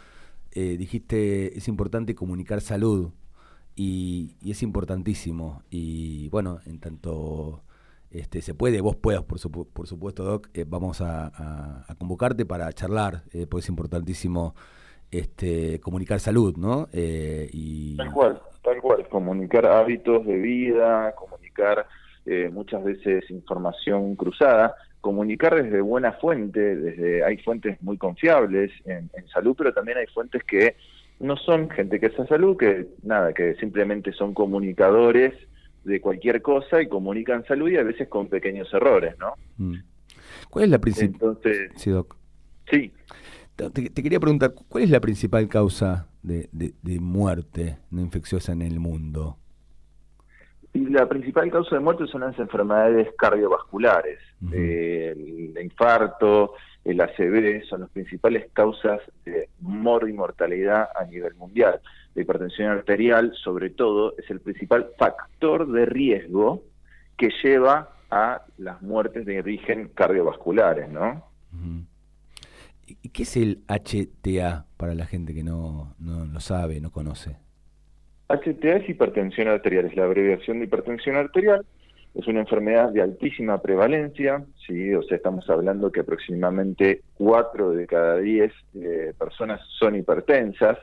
eh, 0.52 0.76
dijiste 0.78 1.56
es 1.58 1.68
importante 1.68 2.14
comunicar 2.14 2.60
salud 2.60 3.10
y, 3.74 4.36
es 4.44 4.62
importantísimo. 4.62 5.62
Y 5.70 6.28
bueno, 6.28 6.60
en 6.66 6.78
tanto 6.78 7.64
este, 8.10 8.42
se 8.42 8.54
puede, 8.54 8.80
vos 8.80 8.96
puedas, 8.96 9.22
por, 9.22 9.38
por 9.68 9.86
supuesto, 9.86 10.24
Doc, 10.24 10.48
eh, 10.54 10.64
vamos 10.66 11.00
a, 11.00 11.84
convocarte 11.98 12.44
para 12.44 12.72
charlar, 12.72 13.22
eh, 13.32 13.46
porque 13.46 13.62
es 13.62 13.68
importantísimo 13.68 14.54
este, 15.10 15.80
comunicar 15.80 16.20
salud, 16.20 16.56
¿no? 16.56 16.88
y, 16.92 17.96
tal 17.96 18.12
cual, 18.12 18.42
tal 18.62 18.80
cual 18.80 19.08
comunicar 19.08 19.66
hábitos 19.66 20.26
de 20.26 20.36
vida, 20.36 21.14
comunicar 21.16 21.86
eh, 22.26 22.50
muchas 22.52 22.84
veces 22.84 23.30
información 23.30 24.14
cruzada, 24.14 24.74
comunicar 25.00 25.62
desde 25.62 25.80
buena 25.80 26.12
fuente, 26.12 26.76
desde 26.76 27.24
hay 27.24 27.38
fuentes 27.38 27.80
muy 27.82 27.96
confiables 27.96 28.70
en, 28.84 29.10
salud, 29.32 29.54
pero 29.56 29.72
también 29.72 29.98
hay 29.98 30.06
fuentes 30.06 30.44
que 30.44 30.76
no 31.18 31.36
son 31.36 31.70
gente 31.70 31.98
que 31.98 32.06
hace 32.06 32.26
salud, 32.26 32.56
que 32.56 32.88
nada, 33.02 33.32
que 33.32 33.54
simplemente 33.56 34.12
son 34.12 34.34
comunicadores 34.34 35.32
de 35.84 36.00
cualquier 36.00 36.42
cosa 36.42 36.82
y 36.82 36.88
comunican 36.88 37.44
salud 37.46 37.70
y 37.70 37.76
a 37.76 37.82
veces 37.82 38.08
con 38.08 38.28
pequeños 38.28 38.72
errores, 38.72 39.14
¿no? 39.18 39.34
Mm. 39.56 39.76
¿Cuál 40.50 40.64
es 40.64 40.70
la 40.70 40.78
principal? 40.78 41.38
Sí, 41.76 41.90
Doc. 41.90 42.16
Sí. 42.70 42.92
Te, 43.56 43.90
quería 44.02 44.20
preguntar, 44.20 44.54
¿cuál 44.68 44.84
es 44.84 44.90
la 44.90 45.00
principal 45.00 45.48
causa 45.48 46.08
de, 46.22 46.48
muerte 47.00 47.78
no 47.90 48.00
infecciosa 48.00 48.52
en 48.52 48.62
el 48.62 48.80
mundo? 48.80 49.36
Y 50.72 50.86
la 50.86 51.08
principal 51.08 51.50
causa 51.50 51.76
de 51.76 51.80
muerte 51.80 52.06
son 52.06 52.22
las 52.22 52.38
enfermedades 52.38 53.08
cardiovasculares. 53.18 54.18
el 54.52 55.54
infarto, 55.60 56.54
el 56.84 57.00
ACV 57.00 57.64
son 57.68 57.82
las 57.82 57.90
principales 57.90 58.50
causas 58.52 59.00
de 59.24 59.48
y 59.60 60.12
mortalidad 60.12 60.88
a 60.94 61.04
nivel 61.04 61.34
mundial. 61.34 61.80
La 62.14 62.22
hipertensión 62.22 62.68
arterial, 62.68 63.32
sobre 63.42 63.70
todo, 63.70 64.16
es 64.18 64.30
el 64.30 64.40
principal 64.40 64.90
factor 64.98 65.70
de 65.70 65.86
riesgo 65.86 66.64
que 67.16 67.30
lleva 67.42 67.90
a 68.10 68.42
las 68.58 68.82
muertes 68.82 69.24
de 69.24 69.38
origen 69.38 69.88
cardiovasculares, 69.94 70.88
¿no? 70.88 71.24
¿Y 72.86 73.08
qué 73.10 73.22
es 73.22 73.36
el 73.36 73.60
HTA 73.68 74.66
para 74.76 74.94
la 74.94 75.06
gente 75.06 75.32
que 75.34 75.44
no, 75.44 75.94
no 75.98 76.24
lo 76.26 76.40
sabe, 76.40 76.80
no 76.80 76.90
conoce? 76.90 77.36
HTA 78.28 78.76
es 78.76 78.88
hipertensión 78.88 79.48
arterial, 79.48 79.86
es 79.86 79.96
la 79.96 80.04
abreviación 80.04 80.58
de 80.58 80.66
hipertensión 80.66 81.16
arterial. 81.16 81.64
Es 82.14 82.26
una 82.26 82.40
enfermedad 82.40 82.90
de 82.90 83.02
altísima 83.02 83.62
prevalencia, 83.62 84.44
¿sí? 84.66 84.92
o 84.94 85.02
sea, 85.02 85.16
estamos 85.16 85.48
hablando 85.48 85.92
que 85.92 86.00
aproximadamente 86.00 87.02
4 87.14 87.70
de 87.70 87.86
cada 87.86 88.16
10 88.16 88.52
eh, 88.74 89.12
personas 89.16 89.60
son 89.78 89.94
hipertensas. 89.94 90.78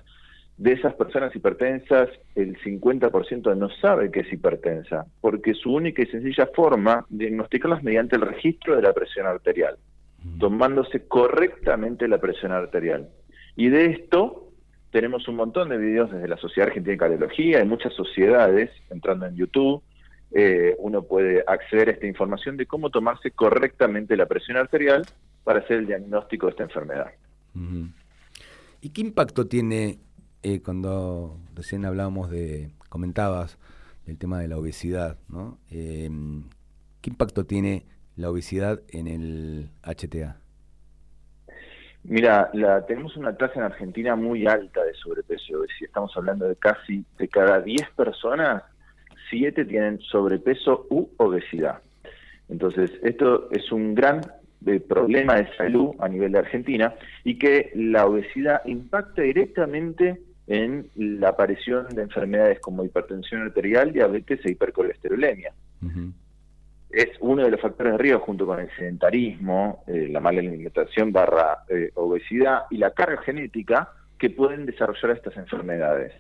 De 0.58 0.74
esas 0.74 0.96
personas 0.96 1.36
hipertensas, 1.36 2.10
el 2.34 2.58
50% 2.58 3.56
no 3.56 3.70
sabe 3.80 4.10
que 4.10 4.22
es 4.22 4.34
hipertensa, 4.34 5.06
porque 5.22 5.54
su 5.54 5.72
única 5.72 6.02
y 6.02 6.08
sencilla 6.08 6.50
forma 6.56 7.06
de 7.10 7.26
diagnosticarlas 7.26 7.84
mediante 7.84 8.16
el 8.16 8.24
registro 8.24 8.76
de 8.76 8.82
la 8.82 8.92
presión 8.92 9.28
arterial, 9.28 9.78
tomándose 10.40 11.08
correctamente 11.08 12.08
la 12.08 12.18
presión 12.18 12.54
arterial. 12.54 13.08
Y 13.56 13.70
de 13.70 13.86
esto 13.86 14.52
tenemos 14.92 15.28
un 15.28 15.36
montón 15.36 15.70
de 15.70 15.78
videos 15.78 16.12
desde 16.12 16.28
la 16.28 16.38
Sociedad 16.38 16.70
Argentina 16.70 16.94
de 16.94 16.98
Cardiología, 16.98 17.60
hay 17.60 17.68
muchas 17.68 17.94
sociedades, 17.94 18.72
entrando 18.90 19.28
en 19.28 19.36
YouTube, 19.36 19.84
eh, 20.32 20.76
uno 20.80 21.04
puede 21.04 21.44
acceder 21.46 21.90
a 21.90 21.92
esta 21.92 22.08
información 22.08 22.58
de 22.58 22.66
cómo 22.66 22.90
tomarse 22.90 23.30
correctamente 23.30 24.18
la 24.18 24.26
presión 24.26 24.58
arterial 24.58 25.06
para 25.44 25.60
hacer 25.60 25.78
el 25.78 25.86
diagnóstico 25.88 26.48
de 26.48 26.52
esta 26.52 26.64
enfermedad. 26.64 27.12
¿Y 28.82 28.90
qué 28.90 29.02
impacto 29.02 29.48
tiene 29.48 30.00
eh, 30.44 30.62
cuando 30.62 31.38
recién 31.56 31.86
hablábamos 31.86 32.30
de, 32.30 32.72
comentabas, 32.90 33.58
el 34.06 34.18
tema 34.18 34.40
de 34.40 34.48
la 34.48 34.58
obesidad, 34.58 35.18
¿no? 35.28 35.60
Em, 35.70 36.44
¿Qué 37.02 37.10
impacto 37.10 37.46
tiene 37.46 37.86
la 38.16 38.30
obesidad 38.30 38.82
en 38.90 39.08
el 39.08 39.70
HTA? 39.84 40.38
Mira, 42.04 42.50
la, 42.54 42.86
tenemos 42.86 43.18
una 43.18 43.36
tasa 43.36 43.56
en 43.56 43.64
Argentina 43.64 44.16
muy 44.16 44.48
alta 44.48 44.84
de 44.84 44.94
sobrepeso 44.94 45.44
y 45.50 45.54
obesidad. 45.56 45.88
Estamos 45.88 46.16
hablando 46.16 46.48
de 46.48 46.56
casi 46.56 47.04
de 47.18 47.28
cada 47.28 47.60
10 47.60 47.90
personas, 47.96 48.64
7 49.30 49.66
tienen 49.66 50.00
sobrepeso 50.00 50.88
u 50.90 51.10
obesidad. 51.18 51.82
Entonces, 52.48 52.92
esto 53.04 53.50
es 53.52 53.72
un 53.72 53.94
gran 53.94 54.22
de 54.62 54.80
problema 54.80 55.36
de 55.36 55.54
salud 55.56 55.96
a 56.00 56.08
nivel 56.08 56.32
de 56.32 56.40
Argentina 56.40 56.96
y 57.24 57.38
que 57.38 57.72
la 57.76 58.06
obesidad 58.06 58.62
impacta 58.66 59.22
directamente 59.22 60.22
en 60.48 60.90
la 60.96 61.30
aparición 61.30 61.88
de 61.90 62.04
enfermedades 62.04 62.60
como 62.60 62.84
hipertensión 62.86 63.42
arterial, 63.42 63.92
diabetes 63.92 64.40
e 64.46 64.52
hipercolesterolemia. 64.52 65.54
Es 66.90 67.10
uno 67.20 67.44
de 67.44 67.52
los 67.52 67.60
factores 67.60 67.94
de 67.94 67.98
riesgo 67.98 68.22
junto 68.22 68.46
con 68.46 68.60
el 68.60 68.70
sedentarismo, 68.78 69.84
eh, 69.88 70.08
la 70.10 70.22
mala 70.22 70.40
alimentación 70.40 71.12
barra 71.12 71.66
eh, 71.68 71.92
obesidad 71.96 72.64
y 72.72 72.78
la 72.78 72.92
carga 72.92 73.22
genética 73.24 73.92
que 74.18 74.30
pueden 74.30 74.66
desarrollar 74.66 75.18
estas 75.18 75.36
enfermedades. 75.36 76.14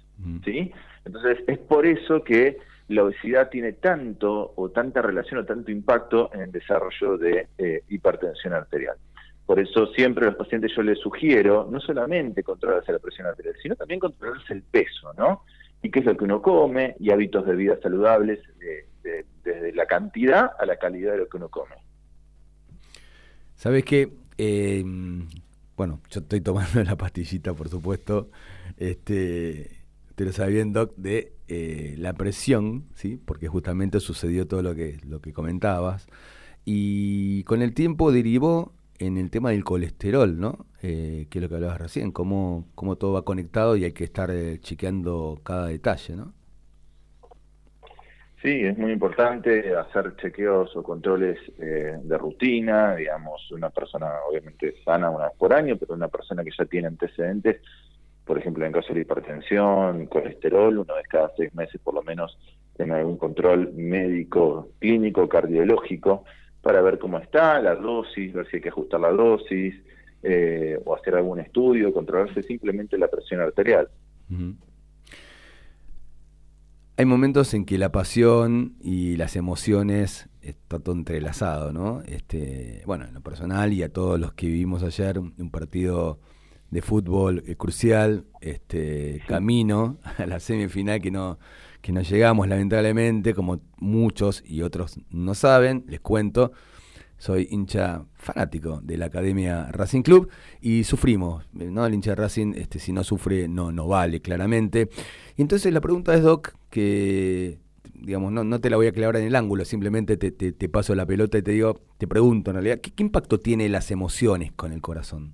¿sí? 0.43 0.71
Entonces 1.05 1.39
es 1.47 1.57
por 1.57 1.85
eso 1.85 2.23
que 2.23 2.57
la 2.89 3.03
obesidad 3.03 3.49
tiene 3.49 3.73
tanto 3.73 4.53
o 4.55 4.69
tanta 4.69 5.01
relación 5.01 5.39
o 5.39 5.45
tanto 5.45 5.71
impacto 5.71 6.29
en 6.33 6.41
el 6.41 6.51
desarrollo 6.51 7.17
de 7.17 7.47
eh, 7.57 7.83
hipertensión 7.89 8.53
arterial. 8.53 8.97
Por 9.47 9.61
eso 9.61 9.87
siempre 9.93 10.25
a 10.25 10.31
los 10.31 10.35
pacientes 10.35 10.73
yo 10.75 10.83
les 10.83 10.99
sugiero 10.99 11.69
no 11.71 11.79
solamente 11.79 12.43
controlarse 12.43 12.91
la 12.91 12.99
presión 12.99 13.27
arterial, 13.27 13.55
sino 13.63 13.77
también 13.77 14.01
controlarse 14.01 14.53
el 14.53 14.61
peso, 14.61 15.13
¿no? 15.17 15.43
Y 15.81 15.89
qué 15.89 15.99
es 15.99 16.05
lo 16.05 16.17
que 16.17 16.25
uno 16.25 16.41
come 16.41 16.97
y 16.99 17.11
hábitos 17.11 17.45
de 17.45 17.55
vida 17.55 17.79
saludables 17.81 18.41
desde 19.43 19.73
la 19.73 19.85
cantidad 19.85 20.51
a 20.59 20.65
la 20.65 20.75
calidad 20.75 21.13
de 21.13 21.19
lo 21.19 21.29
que 21.29 21.37
uno 21.37 21.47
come. 21.47 21.75
Sabes 23.55 23.85
que, 23.85 24.09
eh, 24.37 24.83
bueno, 25.77 26.01
yo 26.09 26.19
estoy 26.19 26.41
tomando 26.41 26.83
la 26.83 26.97
pastillita, 26.97 27.53
por 27.53 27.69
supuesto, 27.69 28.29
este, 28.75 29.77
te 30.15 30.25
lo 30.25 30.33
sabía 30.33 30.55
bien, 30.55 30.73
Doc, 30.73 30.93
de 30.97 31.31
eh, 31.47 31.95
la 31.97 32.11
presión, 32.15 32.83
¿sí? 32.95 33.17
Porque 33.23 33.47
justamente 33.47 34.01
sucedió 34.01 34.45
todo 34.45 34.61
lo 34.61 34.75
que, 34.75 34.97
lo 35.07 35.21
que 35.21 35.31
comentabas. 35.31 36.07
Y 36.65 37.43
con 37.45 37.61
el 37.61 37.73
tiempo 37.73 38.11
derivó 38.11 38.73
en 38.99 39.17
el 39.17 39.29
tema 39.29 39.51
del 39.51 39.63
colesterol, 39.63 40.39
¿no? 40.39 40.65
Eh, 40.81 41.27
que 41.29 41.39
es 41.39 41.41
lo 41.41 41.49
que 41.49 41.55
hablabas 41.55 41.79
recién, 41.79 42.11
cómo, 42.11 42.67
cómo 42.75 42.95
todo 42.97 43.13
va 43.13 43.23
conectado 43.23 43.75
y 43.75 43.83
hay 43.83 43.93
que 43.93 44.03
estar 44.03 44.29
eh, 44.31 44.59
chequeando 44.59 45.39
cada 45.43 45.67
detalle, 45.67 46.15
¿no? 46.15 46.33
Sí, 48.41 48.61
es 48.61 48.77
muy 48.77 48.91
importante 48.91 49.75
hacer 49.75 50.15
chequeos 50.17 50.75
o 50.75 50.83
controles 50.83 51.39
de 51.57 52.17
rutina, 52.19 52.95
digamos, 52.95 53.51
una 53.51 53.71
persona 53.71 54.11
obviamente 54.29 54.75
sana 54.85 55.09
una 55.09 55.25
vez 55.25 55.33
por 55.39 55.53
año, 55.53 55.75
pero 55.75 55.95
una 55.95 56.07
persona 56.07 56.43
que 56.43 56.51
ya 56.55 56.65
tiene 56.65 56.87
antecedentes 56.87 57.61
por 58.27 58.37
ejemplo, 58.37 58.65
en 58.65 58.73
caso 58.73 58.93
de 58.93 59.01
hipertensión, 59.01 60.05
colesterol, 60.07 60.77
una 60.77 60.95
vez 60.95 61.07
cada 61.07 61.31
seis 61.37 61.55
meses 61.55 61.79
por 61.81 61.93
lo 61.93 62.03
menos 62.03 62.37
en 62.77 62.91
algún 62.91 63.17
control 63.17 63.71
médico, 63.73 64.69
clínico, 64.79 65.27
cardiológico, 65.29 66.25
para 66.67 66.81
ver 66.81 66.99
cómo 66.99 67.17
está 67.17 67.61
la 67.61 67.75
dosis, 67.75 68.33
ver 68.33 68.45
si 68.49 68.57
hay 68.57 68.61
que 68.61 68.67
ajustar 68.67 68.99
la 68.99 69.09
dosis, 69.09 69.73
eh, 70.21 70.77
o 70.83 70.93
hacer 70.93 71.15
algún 71.15 71.39
estudio, 71.39 71.93
controlarse 71.93 72.43
simplemente 72.43 72.97
la 72.97 73.07
presión 73.07 73.39
arterial. 73.39 73.87
Hay 76.97 77.05
momentos 77.05 77.53
en 77.53 77.63
que 77.63 77.77
la 77.77 77.93
pasión 77.93 78.75
y 78.81 79.15
las 79.15 79.37
emociones 79.37 80.27
está 80.41 80.79
todo 80.79 80.93
entrelazado, 80.93 81.71
¿no? 81.71 82.01
Este, 82.05 82.83
bueno, 82.85 83.05
en 83.05 83.13
lo 83.13 83.21
personal 83.21 83.71
y 83.71 83.81
a 83.81 83.87
todos 83.87 84.19
los 84.19 84.33
que 84.33 84.47
vivimos 84.47 84.83
ayer, 84.83 85.19
un 85.19 85.49
partido 85.49 86.19
de 86.69 86.81
fútbol 86.81 87.45
eh, 87.47 87.55
crucial, 87.55 88.25
este 88.41 89.21
camino 89.25 89.99
a 90.17 90.25
la 90.25 90.41
semifinal 90.41 90.99
que 90.99 91.11
no, 91.11 91.39
que 91.81 91.91
no 91.91 92.01
llegamos 92.01 92.47
lamentablemente, 92.47 93.33
como 93.33 93.59
muchos 93.77 94.43
y 94.45 94.61
otros 94.61 94.99
no 95.09 95.33
saben, 95.35 95.85
les 95.87 95.99
cuento, 95.99 96.51
soy 97.17 97.47
hincha 97.49 98.05
fanático 98.13 98.79
de 98.81 98.97
la 98.97 99.07
Academia 99.07 99.71
Racing 99.71 100.01
Club 100.01 100.29
y 100.61 100.83
sufrimos, 100.83 101.45
¿no? 101.53 101.85
El 101.85 101.93
hincha 101.93 102.11
de 102.11 102.15
Racing, 102.15 102.53
este, 102.55 102.79
si 102.79 102.91
no 102.93 103.03
sufre, 103.03 103.47
no, 103.47 103.71
no 103.71 103.87
vale, 103.87 104.21
claramente. 104.21 104.89
Y 105.35 105.41
entonces 105.41 105.73
la 105.73 105.81
pregunta 105.81 106.13
es, 106.13 106.21
Doc, 106.21 106.53
que 106.69 107.59
digamos, 107.99 108.31
no, 108.31 108.43
no 108.43 108.59
te 108.59 108.69
la 108.69 108.77
voy 108.77 108.87
a 108.87 108.91
clavar 108.91 109.17
en 109.17 109.25
el 109.25 109.35
ángulo, 109.35 109.65
simplemente 109.65 110.17
te, 110.17 110.69
paso 110.69 110.93
la 110.95 111.05
pelota 111.05 111.37
y 111.37 111.41
te 111.41 111.51
digo, 111.51 111.81
te 111.97 112.07
pregunto 112.07 112.51
en 112.51 112.55
realidad, 112.55 112.79
¿qué, 112.79 112.91
¿qué 112.91 113.03
impacto 113.03 113.39
tiene 113.39 113.69
las 113.69 113.91
emociones 113.91 114.51
con 114.51 114.71
el 114.71 114.81
corazón? 114.81 115.33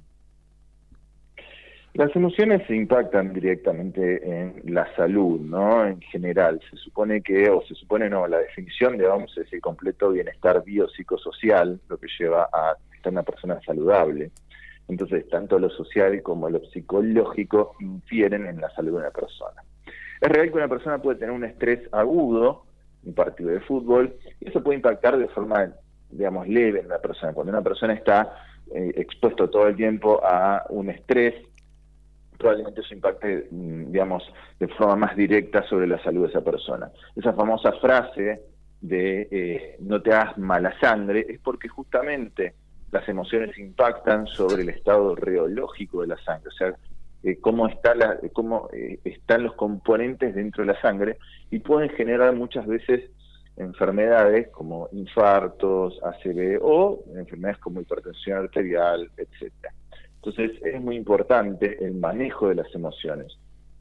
Las 1.93 2.15
emociones 2.15 2.65
se 2.65 2.75
impactan 2.75 3.34
directamente 3.34 4.27
en 4.27 4.63
la 4.73 4.91
salud, 4.95 5.39
¿no? 5.39 5.86
En 5.86 6.01
general, 6.01 6.60
se 6.67 6.75
supone 6.77 7.21
que, 7.21 7.47
o 7.51 7.62
se 7.67 7.75
supone 7.75 8.10
no, 8.10 8.25
la 8.27 8.39
definición 8.39 8.97
de 8.97 9.06
vamos 9.06 9.38
es 9.38 9.53
el 9.53 9.62
completo 9.62 10.10
bienestar 10.10 10.63
biopsicosocial, 10.63 11.79
lo 11.88 11.97
que 11.99 12.08
lleva 12.17 12.49
a 12.51 12.75
estar 12.95 13.12
una 13.12 13.21
persona 13.21 13.60
saludable. 13.63 14.32
Entonces, 14.88 15.29
tanto 15.29 15.60
lo 15.60 15.69
social 15.69 16.19
como 16.23 16.49
lo 16.49 16.65
psicológico 16.65 17.75
infieren 17.79 18.47
en 18.47 18.60
la 18.60 18.71
salud 18.71 18.93
de 18.93 18.97
una 18.97 19.12
persona. 19.12 19.62
Es 20.19 20.29
real 20.29 20.49
que 20.49 20.58
una 20.58 20.67
persona 20.67 20.99
puede 20.99 21.19
tener 21.19 21.36
un 21.36 21.43
estrés 21.43 21.79
agudo, 21.91 22.65
un 23.03 23.13
partido 23.13 23.51
de 23.51 23.60
fútbol, 23.60 24.15
y 24.39 24.49
eso 24.49 24.63
puede 24.63 24.77
impactar 24.77 25.15
de 25.19 25.27
forma, 25.27 25.71
digamos, 26.10 26.47
leve 26.47 26.79
en 26.79 26.88
la 26.88 26.99
persona. 26.99 27.34
Cuando 27.34 27.51
una 27.51 27.62
persona 27.62 27.93
está 27.93 28.36
eh, 28.73 28.93
expuesto 28.95 29.47
todo 29.51 29.67
el 29.67 29.75
tiempo 29.75 30.19
a 30.25 30.65
un 30.69 30.89
estrés, 30.89 31.36
probablemente 32.43 32.82
eso 32.82 32.93
impacte, 32.93 33.47
mm, 33.49 33.91
digamos, 33.91 34.21
de 34.60 34.67
forma 34.67 34.97
más 34.97 35.15
directa 35.15 35.63
sobre 35.63 35.88
la 35.88 36.01
salud 36.03 36.23
de 36.23 36.29
esa 36.29 36.41
persona. 36.41 36.91
Esa 37.15 37.32
famosa 37.32 37.71
frase 37.73 38.41
de 38.82 39.27
eh, 39.32 39.75
no 39.79 40.01
te 40.01 40.13
hagas 40.13 40.38
mala 40.38 40.77
sangre 40.82 41.25
es 41.29 41.39
porque 41.39 41.69
justamente 41.69 42.53
las 42.91 43.08
emociones 43.08 43.58
impactan 43.58 44.27
sobre 44.27 44.63
el 44.63 44.69
estado 44.69 45.15
reológico 45.15 46.01
de 46.01 46.08
la 46.08 46.17
sangre, 46.17 46.49
o 46.49 46.51
sea, 46.51 46.75
eh, 47.23 47.38
cómo, 47.39 47.67
está 47.67 47.95
la, 47.95 48.19
cómo 48.34 48.67
eh, 48.73 48.99
están 49.06 49.43
los 49.43 49.56
componentes 49.56 50.36
dentro 50.36 50.65
de 50.65 50.73
la 50.73 50.82
sangre 50.82 51.17
y 51.49 51.60
pueden 51.60 51.89
generar 51.91 52.36
muchas 52.36 52.67
veces 52.67 53.10
enfermedades 53.56 54.49
como 54.49 54.89
infartos, 54.91 55.97
ACV 56.03 56.60
o 56.62 57.06
enfermedades 57.15 57.60
como 57.60 57.79
hipertensión 57.79 58.39
arterial, 58.39 59.10
etcétera. 59.15 59.73
Entonces 60.25 60.51
es 60.63 60.81
muy 60.81 60.95
importante 60.95 61.83
el 61.83 61.95
manejo 61.95 62.47
de 62.47 62.55
las 62.55 62.73
emociones. 62.73 63.27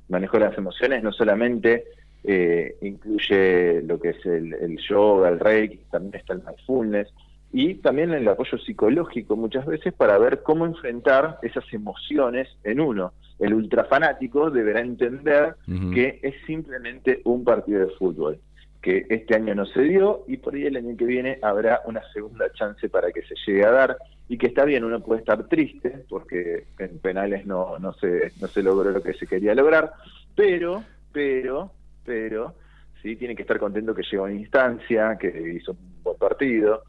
El 0.08 0.12
manejo 0.12 0.38
de 0.38 0.44
las 0.46 0.58
emociones 0.58 1.02
no 1.02 1.12
solamente 1.12 1.84
eh, 2.24 2.76
incluye 2.82 3.82
lo 3.82 4.00
que 4.00 4.10
es 4.10 4.26
el, 4.26 4.52
el, 4.54 4.76
yoga, 4.78 5.28
el 5.28 5.38
reiki, 5.38 5.78
también 5.90 6.16
está 6.16 6.32
el 6.32 6.42
mindfulness 6.44 7.08
y 7.52 7.74
también 7.74 8.12
el 8.12 8.26
apoyo 8.26 8.58
psicológico 8.58 9.36
muchas 9.36 9.66
veces 9.66 9.92
para 9.92 10.18
ver 10.18 10.42
cómo 10.42 10.66
enfrentar 10.66 11.38
esas 11.42 11.64
emociones 11.72 12.48
en 12.64 12.80
uno. 12.80 13.12
El 13.38 13.54
ultrafanático 13.54 14.50
deberá 14.50 14.80
entender 14.80 15.54
que 15.94 16.18
es 16.22 16.34
simplemente 16.46 17.20
un 17.24 17.44
partido 17.44 17.86
de 17.86 17.92
fútbol 17.94 18.40
que 18.82 19.06
este 19.08 19.36
año 19.36 19.54
no 19.54 19.64
se 19.64 19.80
dio 19.82 20.24
y 20.26 20.38
por 20.38 20.54
ahí 20.54 20.66
el 20.66 20.76
año 20.76 20.96
que 20.96 21.04
viene 21.04 21.38
habrá 21.40 21.80
una 21.86 22.02
segunda 22.12 22.52
chance 22.52 22.88
para 22.88 23.12
que 23.12 23.22
se 23.22 23.34
llegue 23.46 23.64
a 23.64 23.70
dar 23.70 23.96
y 24.32 24.38
que 24.38 24.46
está 24.46 24.64
bien, 24.64 24.82
uno 24.82 24.98
puede 25.00 25.20
estar 25.20 25.46
triste 25.46 26.06
porque 26.08 26.68
en 26.78 26.98
penales 27.00 27.44
no, 27.44 27.78
no, 27.78 27.92
se, 27.92 28.32
no 28.40 28.48
se 28.48 28.62
logró 28.62 28.90
lo 28.90 29.02
que 29.02 29.12
se 29.12 29.26
quería 29.26 29.54
lograr, 29.54 29.92
pero, 30.34 30.82
pero, 31.12 31.70
pero, 32.02 32.54
sí, 33.02 33.14
tiene 33.16 33.36
que 33.36 33.42
estar 33.42 33.58
contento 33.58 33.94
que 33.94 34.04
llegó 34.10 34.24
a 34.24 34.28
una 34.28 34.40
instancia, 34.40 35.18
que 35.20 35.52
hizo 35.54 35.72
un 35.72 36.02
buen 36.02 36.16
partido 36.16 36.84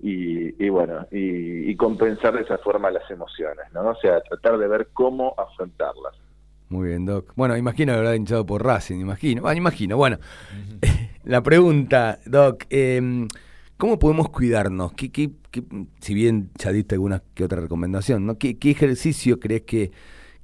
y, 0.00 0.68
bueno, 0.68 1.06
y, 1.10 1.74
compensar 1.76 2.34
de 2.34 2.42
esa 2.42 2.58
forma 2.58 2.90
las 2.90 3.10
emociones, 3.10 3.64
¿no? 3.72 3.88
O 3.88 3.96
sea, 3.96 4.20
tratar 4.20 4.58
de 4.58 4.68
ver 4.68 4.88
cómo 4.92 5.34
afrontarlas. 5.38 6.14
Muy 6.68 6.88
bien, 6.88 7.06
Doc. 7.06 7.32
Bueno, 7.36 7.56
imagino 7.56 7.94
habrá 7.94 8.14
hinchado 8.14 8.44
por 8.44 8.62
Racing, 8.62 9.00
imagino. 9.00 9.40
Bueno, 9.40 9.56
imagino. 9.56 9.96
Bueno, 9.96 10.18
la 11.24 11.42
pregunta, 11.42 12.18
Doc, 12.26 12.64
eh, 12.68 13.26
¿cómo 13.82 13.98
podemos 13.98 14.28
cuidarnos? 14.28 14.92
¿Qué, 14.92 15.10
qué, 15.10 15.30
qué, 15.50 15.64
si 15.98 16.14
bien 16.14 16.50
ya 16.54 16.70
diste 16.70 16.94
alguna 16.94 17.20
que 17.34 17.42
otra 17.42 17.60
recomendación, 17.60 18.24
¿no? 18.24 18.38
¿Qué, 18.38 18.56
ejercicio 18.62 19.40
crees 19.40 19.62
que, 19.62 19.90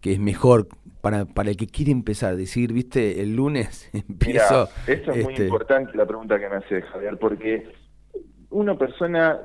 que, 0.01 0.15
es 0.15 0.19
mejor 0.19 0.67
para, 1.01 1.25
para 1.25 1.51
el 1.51 1.57
que 1.57 1.69
quiere 1.69 1.93
empezar? 1.93 2.35
Decir, 2.35 2.73
viste, 2.73 3.23
el 3.23 3.37
lunes 3.37 3.91
empiezo... 4.09 4.69
Mira, 4.87 4.93
eso 4.93 5.13
es 5.13 5.19
este... 5.19 5.23
muy 5.23 5.35
importante 5.37 5.97
la 5.97 6.05
pregunta 6.05 6.37
que 6.41 6.49
me 6.49 6.57
hace 6.57 6.83
Javier, 6.83 7.17
porque 7.17 7.69
una 8.51 8.77
persona 8.77 9.39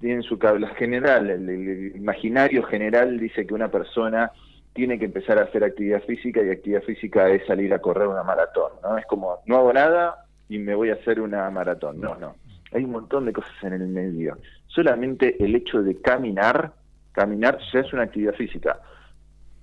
tiene 0.00 0.22
su 0.22 0.38
cabla 0.38 0.68
general, 0.76 1.28
el, 1.28 1.48
el 1.48 1.96
imaginario 1.96 2.62
general 2.62 3.18
dice 3.18 3.48
que 3.48 3.52
una 3.52 3.68
persona 3.68 4.30
tiene 4.74 4.96
que 4.96 5.06
empezar 5.06 5.38
a 5.38 5.42
hacer 5.42 5.64
actividad 5.64 6.04
física 6.04 6.40
y 6.40 6.50
actividad 6.50 6.82
física 6.82 7.28
es 7.28 7.44
salir 7.48 7.74
a 7.74 7.80
correr 7.80 8.06
una 8.06 8.22
maratón, 8.22 8.74
¿no? 8.80 8.96
Es 8.96 9.06
como, 9.06 9.40
no 9.46 9.56
hago 9.56 9.72
nada 9.72 10.26
y 10.48 10.58
me 10.58 10.76
voy 10.76 10.90
a 10.90 10.94
hacer 10.94 11.20
una 11.20 11.50
maratón. 11.50 12.00
No, 12.00 12.14
no. 12.14 12.36
Hay 12.72 12.84
un 12.84 12.92
montón 12.92 13.26
de 13.26 13.32
cosas 13.32 13.52
en 13.62 13.72
el 13.74 13.88
medio. 13.88 14.38
Solamente 14.66 15.42
el 15.42 15.54
hecho 15.54 15.82
de 15.82 16.00
caminar, 16.00 16.72
caminar 17.12 17.58
ya 17.72 17.80
es 17.80 17.92
una 17.92 18.04
actividad 18.04 18.34
física. 18.34 18.80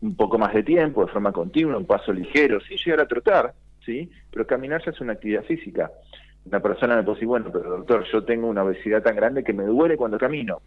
Un 0.01 0.15
poco 0.15 0.37
más 0.37 0.53
de 0.53 0.63
tiempo, 0.63 1.05
de 1.05 1.11
forma 1.11 1.31
continua, 1.31 1.77
un 1.77 1.85
paso 1.85 2.11
ligero, 2.11 2.59
sí, 2.61 2.75
llegar 2.77 3.01
a 3.01 3.07
trotar, 3.07 3.53
sí, 3.85 4.11
pero 4.31 4.45
caminar 4.45 4.83
ya 4.83 4.91
es 4.91 5.01
una 5.01 5.13
actividad 5.13 5.43
física. 5.43 5.91
Una 6.45 6.59
persona 6.59 6.95
me 6.95 7.03
puede 7.03 7.15
decir, 7.15 7.27
bueno, 7.27 7.49
pero 7.51 7.77
doctor, 7.77 8.05
yo 8.11 8.23
tengo 8.23 8.47
una 8.47 8.63
obesidad 8.63 9.01
tan 9.01 9.15
grande 9.15 9.43
que 9.43 9.53
me 9.53 9.63
duele 9.63 9.97
cuando 9.97 10.17
camino. 10.17 10.61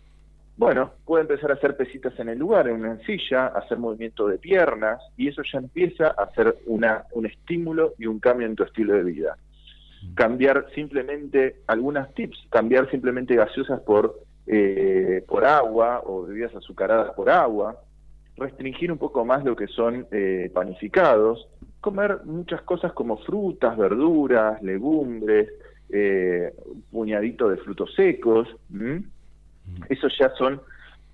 Bueno, 0.57 0.93
puede 1.07 1.23
empezar 1.23 1.51
a 1.51 1.55
hacer 1.55 1.75
pesitas 1.75 2.19
en 2.19 2.29
el 2.29 2.39
lugar, 2.39 2.69
en 2.69 2.75
una 2.75 2.99
silla, 3.07 3.47
hacer 3.47 3.79
movimiento 3.79 4.29
de 4.29 4.37
piernas, 4.37 5.01
y 5.17 5.29
eso 5.29 5.43
ya 5.43 5.59
empieza 5.59 6.09
a 6.09 6.25
hacer 6.25 6.55
una, 6.67 7.05
un 7.13 7.25
estímulo 7.25 7.95
y 7.99 8.05
un 8.05 8.19
cambio 8.19 8.47
en 8.47 8.57
tu 8.57 8.65
estilo 8.65 8.93
de 8.93 9.05
vida. 9.05 9.37
Cambiar 10.15 10.67
simplemente, 10.75 11.57
algunas 11.67 12.13
tips, 12.15 12.47
cambiar 12.51 12.91
simplemente 12.91 13.35
gaseosas 13.35 13.81
por, 13.81 14.21
eh, 14.47 15.25
por 15.29 15.45
agua 15.45 16.03
o 16.05 16.23
bebidas 16.23 16.55
azucaradas 16.55 17.15
por 17.15 17.31
agua, 17.31 17.77
restringir 18.37 18.91
un 18.91 18.99
poco 18.99 19.25
más 19.25 19.45
lo 19.45 19.55
que 19.55 19.67
son 19.67 20.07
eh, 20.11 20.51
panificados, 20.55 21.49
comer 21.81 22.21
muchas 22.25 22.63
cosas 22.63 22.93
como 22.93 23.19
frutas, 23.19 23.77
verduras, 23.77 24.63
legumbres, 24.63 25.51
eh, 25.91 26.55
un 26.67 26.83
puñadito 26.83 27.49
de 27.49 27.59
frutos 27.59 27.95
secos. 27.95 28.49
¿m? 28.73 29.03
Esos 29.89 30.17
ya 30.19 30.31
son 30.37 30.61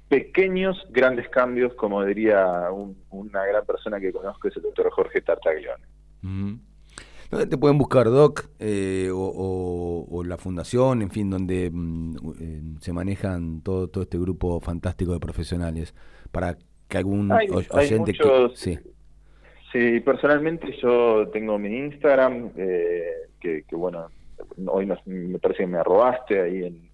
pequeños, 0.08 0.86
grandes 0.90 1.28
cambios, 1.28 1.74
como 1.74 2.04
diría 2.04 2.70
un, 2.70 2.96
una 3.10 3.44
gran 3.44 3.64
persona 3.64 3.98
que 4.00 4.12
conozco, 4.12 4.48
es 4.48 4.56
el 4.56 4.62
doctor 4.62 4.90
Jorge 4.90 5.20
Tartaglione. 5.20 5.84
Mm. 6.22 6.54
¿Dónde 7.30 7.46
te 7.46 7.58
pueden 7.58 7.78
buscar, 7.78 8.06
Doc? 8.06 8.48
Eh, 8.58 9.10
o, 9.12 9.18
o, 9.18 10.06
o, 10.10 10.24
la 10.24 10.36
fundación, 10.36 11.02
en 11.02 11.10
fin, 11.10 11.30
donde 11.30 11.70
mm, 11.72 12.16
eh, 12.40 12.60
se 12.80 12.92
manejan 12.92 13.62
todo, 13.62 13.88
todo 13.88 14.02
este 14.04 14.18
grupo 14.18 14.60
fantástico 14.60 15.12
de 15.12 15.20
profesionales, 15.20 15.94
para 16.30 16.56
que 16.88 16.98
algún 16.98 17.32
hay, 17.32 17.48
oyente 17.48 17.74
hay 17.74 17.98
muchos, 17.98 18.52
que... 18.52 18.56
Sí. 18.56 18.78
sí, 19.72 20.00
personalmente 20.00 20.76
yo 20.80 21.28
tengo 21.32 21.58
mi 21.58 21.76
Instagram, 21.76 22.50
eh, 22.56 23.28
que, 23.40 23.64
que, 23.64 23.76
bueno, 23.76 24.08
hoy 24.66 24.86
me, 24.86 24.96
me 25.06 25.38
parece 25.38 25.64
que 25.64 25.66
me 25.66 25.78
arrobaste 25.78 26.40
ahí 26.40 26.64
en, 26.64 26.85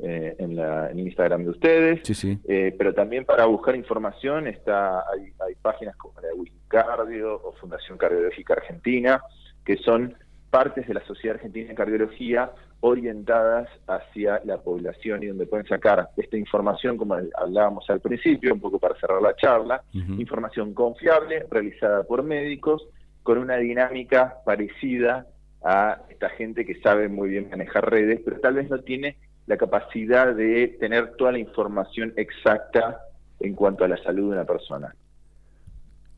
eh, 0.00 0.36
en, 0.38 0.54
la, 0.56 0.90
en, 0.90 1.00
Instagram 1.00 1.44
de 1.44 1.50
ustedes, 1.50 2.00
sí, 2.04 2.14
sí. 2.14 2.38
Eh, 2.46 2.74
pero 2.78 2.94
también 2.94 3.24
para 3.24 3.46
buscar 3.46 3.74
información 3.74 4.46
está 4.46 5.00
hay, 5.10 5.32
hay, 5.46 5.54
páginas 5.60 5.96
como 5.96 6.20
la 6.20 6.28
de 6.28 6.34
Wikicardio 6.34 7.34
o 7.34 7.52
Fundación 7.54 7.98
Cardiológica 7.98 8.54
Argentina, 8.54 9.20
que 9.64 9.76
son 9.78 10.14
partes 10.50 10.86
de 10.86 10.94
la 10.94 11.04
Sociedad 11.04 11.36
Argentina 11.36 11.68
de 11.68 11.74
Cardiología 11.74 12.52
orientadas 12.80 13.68
hacia 13.86 14.40
la 14.44 14.58
población 14.58 15.22
y 15.22 15.26
donde 15.26 15.46
pueden 15.46 15.66
sacar 15.66 16.10
esta 16.16 16.36
información, 16.36 16.96
como 16.96 17.16
hablábamos 17.36 17.88
al 17.90 18.00
principio, 18.00 18.54
un 18.54 18.60
poco 18.60 18.78
para 18.78 18.94
cerrar 19.00 19.20
la 19.20 19.34
charla, 19.34 19.82
uh 19.94 19.98
-huh. 19.98 20.20
información 20.20 20.74
confiable, 20.74 21.44
realizada 21.50 22.04
por 22.04 22.22
médicos, 22.22 22.86
con 23.24 23.38
una 23.38 23.56
dinámica 23.56 24.36
parecida 24.44 25.26
a 25.62 26.02
esta 26.08 26.30
gente 26.30 26.64
que 26.64 26.80
sabe 26.80 27.08
muy 27.08 27.30
bien 27.30 27.50
manejar 27.50 27.90
redes, 27.90 28.20
pero 28.24 28.38
tal 28.40 28.54
vez 28.54 28.70
no 28.70 28.78
tiene 28.78 29.16
la 29.48 29.56
capacidad 29.56 30.34
de 30.34 30.76
tener 30.78 31.16
toda 31.16 31.32
la 31.32 31.38
información 31.38 32.12
exacta 32.16 33.00
en 33.40 33.54
cuanto 33.54 33.84
a 33.84 33.88
la 33.88 33.96
salud 34.02 34.28
de 34.28 34.36
una 34.36 34.44
persona. 34.44 34.94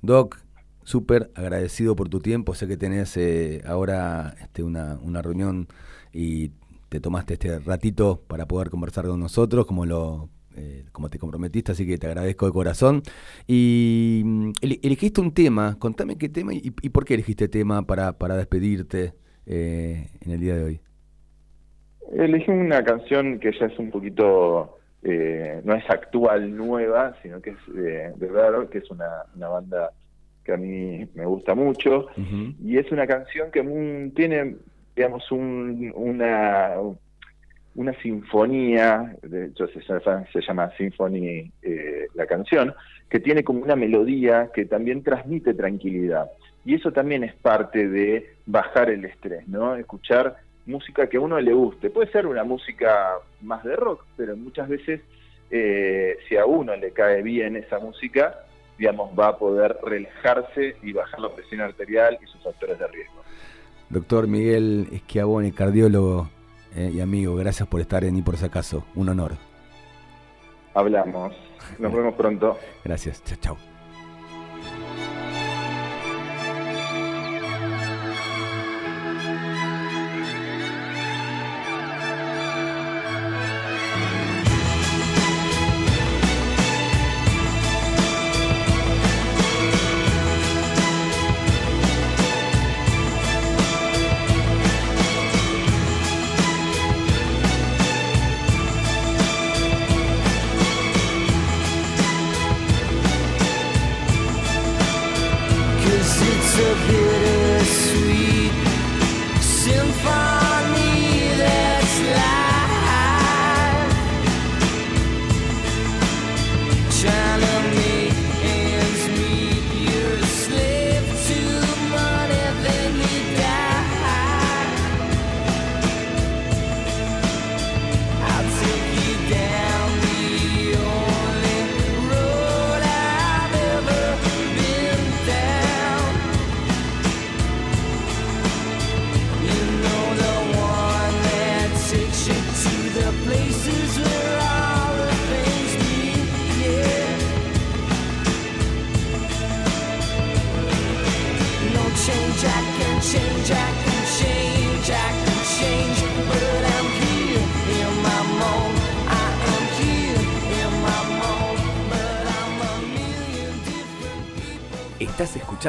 Doc, 0.02 0.38
súper 0.82 1.30
agradecido 1.34 1.94
por 1.96 2.08
tu 2.08 2.20
tiempo. 2.20 2.54
Sé 2.54 2.66
que 2.66 2.76
tenés 2.76 3.16
eh, 3.16 3.62
ahora 3.66 4.34
este, 4.40 4.62
una, 4.62 4.98
una, 5.02 5.22
reunión 5.22 5.68
y 6.12 6.50
te 6.88 7.00
tomaste 7.00 7.34
este 7.34 7.60
ratito 7.60 8.22
para 8.26 8.46
poder 8.46 8.68
conversar 8.68 9.06
con 9.06 9.20
nosotros, 9.20 9.64
como 9.64 9.86
lo 9.86 10.28
eh, 10.56 10.86
como 10.90 11.08
te 11.08 11.18
comprometiste, 11.20 11.70
así 11.70 11.86
que 11.86 11.98
te 11.98 12.08
agradezco 12.08 12.46
de 12.46 12.52
corazón. 12.52 13.02
Y 13.46 14.22
mm, 14.24 14.52
elegiste 14.60 15.20
un 15.20 15.32
tema, 15.32 15.78
contame 15.78 16.18
qué 16.18 16.28
tema 16.28 16.52
y, 16.52 16.74
y 16.82 16.88
por 16.88 17.04
qué 17.04 17.14
elegiste 17.14 17.48
tema 17.48 17.86
para, 17.86 18.18
para 18.18 18.36
despedirte 18.36 19.14
eh, 19.46 20.10
en 20.20 20.32
el 20.32 20.40
día 20.40 20.56
de 20.56 20.64
hoy. 20.64 20.80
Elegí 22.10 22.50
una 22.50 22.82
canción 22.82 23.38
que 23.38 23.52
ya 23.52 23.66
es 23.66 23.78
un 23.78 23.90
poquito, 23.90 24.78
eh, 25.02 25.60
no 25.64 25.74
es 25.74 25.88
actual, 25.88 26.56
nueva, 26.56 27.14
sino 27.22 27.40
que 27.40 27.50
es 27.50 27.56
eh, 27.76 28.12
de 28.16 28.26
verdad, 28.26 28.68
que 28.68 28.78
es 28.78 28.90
una, 28.90 29.24
una, 29.36 29.48
banda 29.48 29.90
que 30.44 30.52
a 30.52 30.56
mí 30.56 31.08
me 31.14 31.24
gusta 31.24 31.54
mucho, 31.54 32.06
uh 32.16 32.20
-huh. 32.20 32.54
y 32.64 32.78
es 32.78 32.90
una 32.90 33.06
canción 33.06 33.50
que 33.50 33.60
un, 33.60 34.12
tiene, 34.14 34.56
digamos, 34.96 35.30
un, 35.30 35.92
una, 35.94 36.74
una 37.74 37.92
sinfonía, 38.00 39.14
de 39.22 39.46
hecho 39.46 39.68
se, 39.68 39.80
se 39.80 40.40
llama 40.40 40.70
Symphony 40.76 41.52
eh, 41.62 42.06
la 42.14 42.26
canción, 42.26 42.74
que 43.08 43.20
tiene 43.20 43.44
como 43.44 43.60
una 43.62 43.76
melodía 43.76 44.50
que 44.52 44.64
también 44.64 45.02
transmite 45.02 45.54
tranquilidad. 45.54 46.30
Y 46.64 46.74
eso 46.74 46.92
también 46.92 47.24
es 47.24 47.34
parte 47.34 47.88
de 47.88 48.34
bajar 48.46 48.90
el 48.90 49.04
estrés, 49.04 49.48
¿no? 49.48 49.76
Escuchar 49.76 50.36
música 50.70 51.08
que 51.08 51.16
a 51.18 51.20
uno 51.20 51.38
le 51.40 51.52
guste. 51.52 51.90
Puede 51.90 52.10
ser 52.10 52.26
una 52.26 52.44
música 52.44 53.14
más 53.42 53.62
de 53.64 53.76
rock, 53.76 54.04
pero 54.16 54.36
muchas 54.36 54.68
veces 54.68 55.00
eh, 55.50 56.16
si 56.28 56.36
a 56.36 56.46
uno 56.46 56.74
le 56.76 56.92
cae 56.92 57.22
bien 57.22 57.56
esa 57.56 57.78
música, 57.78 58.44
digamos, 58.78 59.10
va 59.18 59.28
a 59.28 59.36
poder 59.36 59.76
relajarse 59.82 60.76
y 60.82 60.92
bajar 60.92 61.20
la 61.20 61.34
presión 61.34 61.60
arterial 61.60 62.18
y 62.22 62.26
sus 62.26 62.42
factores 62.42 62.78
de 62.78 62.86
riesgo. 62.86 63.22
Doctor 63.90 64.28
Miguel 64.28 64.88
Esquiabone, 64.92 65.52
cardiólogo 65.52 66.30
eh, 66.76 66.90
y 66.94 67.00
amigo, 67.00 67.34
gracias 67.34 67.68
por 67.68 67.80
estar 67.80 68.04
en 68.04 68.16
Y 68.16 68.22
por 68.22 68.36
si 68.36 68.46
acaso, 68.46 68.84
un 68.94 69.08
honor. 69.08 69.32
Hablamos, 70.74 71.34
nos 71.78 71.92
vemos 71.92 72.14
pronto. 72.14 72.56
Gracias, 72.84 73.22
chao, 73.24 73.38
chao. 73.40 73.69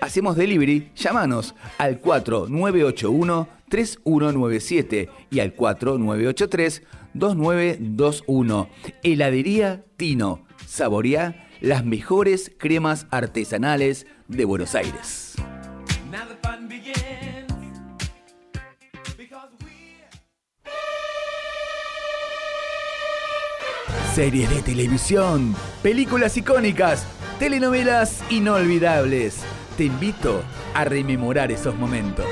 Hacemos 0.00 0.36
delivery, 0.36 0.90
llámanos 0.96 1.54
al 1.78 2.00
4981 2.00 3.48
3197 3.68 5.08
y 5.30 5.40
al 5.40 5.54
4983 5.54 6.82
2921. 7.14 8.68
Heladería 9.02 9.84
Tino. 9.96 10.44
Saboreá 10.66 11.48
las 11.60 11.84
mejores 11.84 12.50
cremas 12.58 13.06
artesanales 13.10 14.06
de 14.28 14.44
Buenos 14.44 14.74
Aires. 14.74 15.34
Series 24.14 24.50
de 24.50 24.62
televisión, 24.62 25.54
películas 25.82 26.36
icónicas, 26.36 27.06
telenovelas 27.38 28.22
inolvidables. 28.28 29.44
Te 29.80 29.86
invito 29.86 30.42
a 30.74 30.84
rememorar 30.84 31.50
esos 31.50 31.74
momentos. 31.74 32.26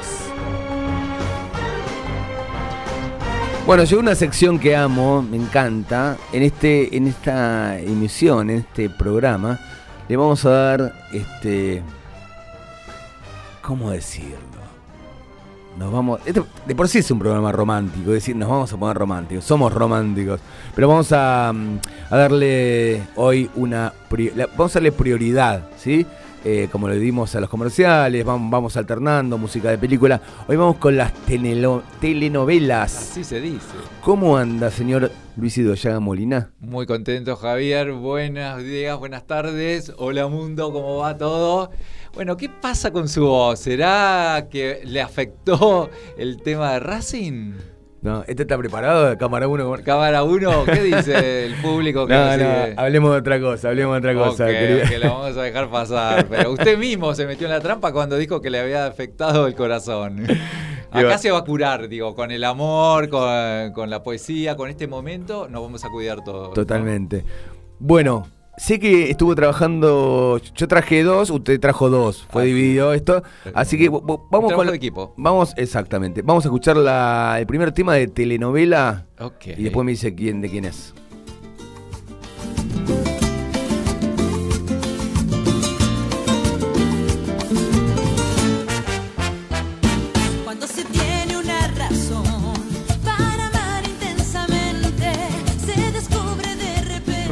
Bueno, 3.64 3.84
llegó 3.84 4.02
una 4.02 4.14
sección 4.14 4.58
que 4.58 4.76
amo, 4.76 5.22
me 5.22 5.38
encanta. 5.38 6.18
En 6.30 6.42
este, 6.42 6.94
en 6.94 7.06
esta 7.06 7.78
emisión, 7.78 8.50
en 8.50 8.58
este 8.58 8.90
programa, 8.90 9.58
le 10.11 10.16
vamos 10.18 10.44
a 10.44 10.50
dar 10.50 10.92
este. 11.11 11.82
¿Cómo 13.62 13.92
decirlo? 13.92 14.37
Nos 15.78 15.90
vamos. 15.90 16.20
Esto 16.26 16.46
de 16.66 16.74
por 16.74 16.87
sí 16.87 16.98
es 16.98 17.11
un 17.11 17.18
programa 17.18 17.50
romántico, 17.50 18.11
es 18.11 18.16
decir, 18.16 18.37
nos 18.37 18.50
vamos 18.50 18.70
a 18.74 18.76
poner 18.76 18.98
románticos, 18.98 19.46
somos 19.46 19.72
románticos. 19.72 20.38
Pero 20.74 20.87
vamos 20.88 21.11
a, 21.12 21.50
mm, 21.54 21.78
darle 22.11 23.04
hoy 23.16 23.50
una. 23.54 23.94
vamos 24.54 24.76
a 24.76 24.80
darle 24.80 24.92
prioridad, 24.92 25.70
¿sí? 25.78 26.06
Eh, 26.50 26.70
como 26.72 26.88
le 26.88 26.98
dimos 26.98 27.34
a 27.34 27.40
los 27.40 27.50
comerciales, 27.50 28.24
vamos, 28.24 28.50
vamos 28.50 28.74
alternando 28.78 29.37
música 29.37 29.68
de 29.68 29.76
película. 29.76 30.18
Hoy 30.46 30.56
vamos 30.56 30.78
con 30.78 30.96
las 30.96 31.12
telenovelas. 32.00 32.96
Así 32.96 33.22
se 33.22 33.38
dice. 33.38 33.74
¿Cómo 34.00 34.38
anda, 34.38 34.70
señor 34.70 35.11
Luis 35.37 35.56
Llaga 35.56 36.00
Molina? 36.00 36.50
Muy 36.58 36.87
contento, 36.87 37.37
Javier. 37.37 37.92
Buenos 37.92 38.62
días, 38.62 38.98
buenas 38.98 39.26
tardes. 39.26 39.92
Hola, 39.98 40.26
mundo, 40.28 40.72
¿cómo 40.72 40.96
va 40.96 41.18
todo? 41.18 41.70
Bueno, 42.14 42.38
¿qué 42.38 42.48
pasa 42.48 42.92
con 42.92 43.11
su 43.11 43.26
voz? 43.26 43.58
¿Será 43.58 44.48
que 44.50 44.80
le 44.87 45.02
afectó 45.02 45.90
el 46.16 46.40
tema 46.40 46.72
de 46.72 46.80
Racing? 46.80 47.52
No, 48.09 48.25
¿este 48.27 48.42
está 48.42 48.57
preparado? 48.57 49.16
Cámara 49.18 49.47
1. 49.49 49.75
Cámara 49.85 50.23
1, 50.23 50.64
¿qué 50.64 50.83
dice 50.83 51.44
el 51.47 51.55
público 51.57 52.07
que 52.07 52.14
No, 52.14 52.37
no, 52.37 52.44
hablemos 52.77 53.12
de 53.12 53.18
otra 53.18 53.38
cosa, 53.40 53.68
hablemos 53.68 53.94
de 53.94 53.99
otra 54.09 54.14
cosa. 54.14 54.47
Que 54.47 54.99
lo 54.99 55.11
vamos 55.11 55.37
a 55.37 55.42
dejar 55.42 55.68
pasar. 55.68 56.27
Pero 56.29 56.53
usted 56.53 56.79
mismo 56.79 57.14
se 57.14 57.27
metió 57.27 57.47
en 57.47 57.53
la 57.53 57.61
trampa 57.61 57.92
cuando 57.92 58.16
dijo 58.16 58.40
que 58.40 58.49
le 58.51 58.61
había 58.61 58.87
afectado 58.87 59.47
el 59.47 59.55
corazón. 59.55 60.25
Acá 60.90 61.07
va- 61.07 61.18
se 61.18 61.31
va 61.31 61.38
a 61.38 61.44
curar, 61.44 61.87
digo, 61.88 62.14
con 62.14 62.31
el 62.31 62.42
amor, 62.44 63.11
con, 63.11 63.73
con 63.75 63.90
la 63.90 64.03
poesía, 64.03 64.57
con 64.57 64.71
este 64.71 64.87
momento, 64.87 65.47
nos 65.51 65.61
vamos 65.61 65.85
a 65.85 65.90
cuidar 65.90 66.25
todos. 66.25 66.49
¿no? 66.49 66.55
Totalmente. 66.55 67.25
Bueno, 67.79 68.27
sé 68.59 68.79
que 68.79 69.11
estuvo 69.11 69.35
trabajando. 69.35 70.38
Yo 70.55 70.68
traje 70.68 71.03
dos, 71.03 71.31
usted 71.31 71.59
trajo 71.59 71.88
dos. 71.88 72.27
Fue 72.31 72.42
Así 72.42 72.53
dividido 72.53 72.92
esto. 72.92 73.23
Así 73.55 73.79
que 73.79 73.90
vo- 73.90 74.27
vamos 74.31 74.53
con. 74.53 74.66
de 74.66 74.75
equipo. 74.77 75.14
Vamos, 75.16 75.55
exactamente. 75.57 76.21
Vamos 76.23 76.44
a 76.44 76.49
escuchar 76.49 76.77
la- 76.77 77.37
el 77.40 77.47
primer 77.47 77.73
tema 77.73 77.94
de 77.94 78.09
telenovela. 78.09 79.07
Ok. 79.18 79.47
Y 79.57 79.62
después 79.62 79.85
me 79.85 79.92
dice 79.92 80.14
quién 80.14 80.40
de 80.40 80.51
quién 80.51 80.64
es. 80.66 80.94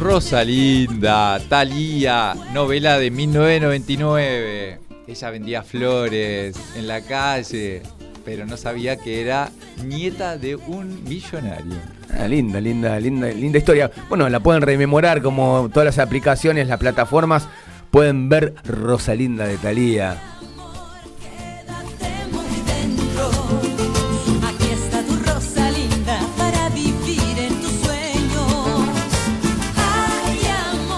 Rosalinda, 0.07 1.37
Thalía, 1.49 2.33
novela 2.53 2.97
de 2.97 3.11
1999. 3.11 4.79
Ella 5.05 5.29
vendía 5.31 5.63
flores 5.63 6.55
en 6.77 6.87
la 6.87 7.01
calle, 7.01 7.81
pero 8.23 8.45
no 8.45 8.55
sabía 8.55 8.95
que 8.95 9.19
era 9.19 9.51
nieta 9.83 10.37
de 10.37 10.55
un 10.55 11.03
millonario. 11.03 11.75
Ah, 12.17 12.25
linda, 12.25 12.61
linda, 12.61 12.97
linda, 13.01 13.27
linda 13.27 13.57
historia. 13.57 13.91
Bueno, 14.07 14.29
la 14.29 14.39
pueden 14.39 14.61
rememorar 14.61 15.21
como 15.21 15.69
todas 15.73 15.85
las 15.85 15.99
aplicaciones, 15.99 16.69
las 16.69 16.79
plataformas. 16.79 17.49
Pueden 17.91 18.29
ver 18.29 18.55
Rosalinda 18.63 19.45
de 19.45 19.57
Thalía. 19.57 20.36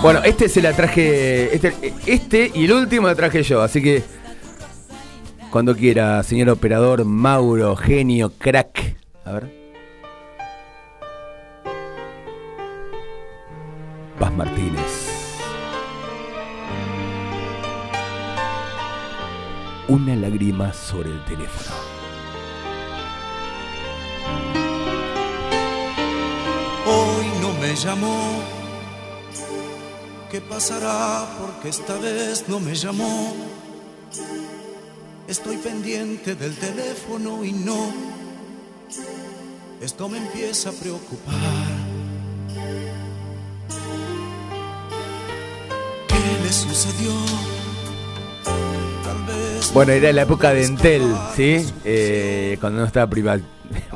Bueno, 0.02 0.22
este 0.24 0.48
se 0.48 0.62
la 0.62 0.72
traje. 0.72 1.54
Este, 1.54 1.94
este 2.06 2.52
y 2.56 2.66
el 2.66 2.72
último 2.72 3.08
la 3.08 3.16
traje 3.16 3.44
yo, 3.44 3.62
así 3.62 3.82
que. 3.82 4.04
Cuando 5.52 5.76
quiera, 5.76 6.22
señor 6.24 6.50
operador, 6.50 7.04
Mauro, 7.06 7.76
genio, 7.76 8.32
crack. 8.38 8.96
A 9.26 9.32
ver. 9.34 9.60
Paz 14.20 14.34
Martínez. 14.34 15.08
Una 19.88 20.16
lágrima 20.16 20.72
sobre 20.72 21.10
el 21.10 21.26
teléfono. 21.26 21.76
Hoy 26.86 27.26
no 27.42 27.54
me 27.60 27.76
llamó. 27.76 28.59
¿Qué 30.32 30.42
pasará? 30.42 31.28
Porque 31.40 31.70
esta 31.70 31.98
vez 31.98 32.46
no 32.48 32.60
me 32.60 32.76
llamó. 32.76 33.34
Estoy 35.28 35.58
pendiente 35.58 36.36
del 36.36 36.56
teléfono 36.56 37.44
y 37.44 37.52
no. 37.52 37.92
Esto 39.82 40.08
me 40.10 40.18
empieza 40.20 40.70
a 40.70 40.74
preocupar. 40.74 41.36
¿Qué 46.08 46.44
le 46.44 46.54
sucedió? 46.54 47.12
Tal 49.04 49.24
vez. 49.26 49.74
Bueno, 49.74 49.94
era 49.94 50.12
la 50.14 50.24
época 50.24 50.54
de 50.54 50.66
Entel, 50.66 51.16
¿sí? 51.36 51.66
Eh, 51.86 52.58
cuando 52.60 52.82
no 52.82 52.86
estaba 52.86 53.08
priva- 53.10 53.40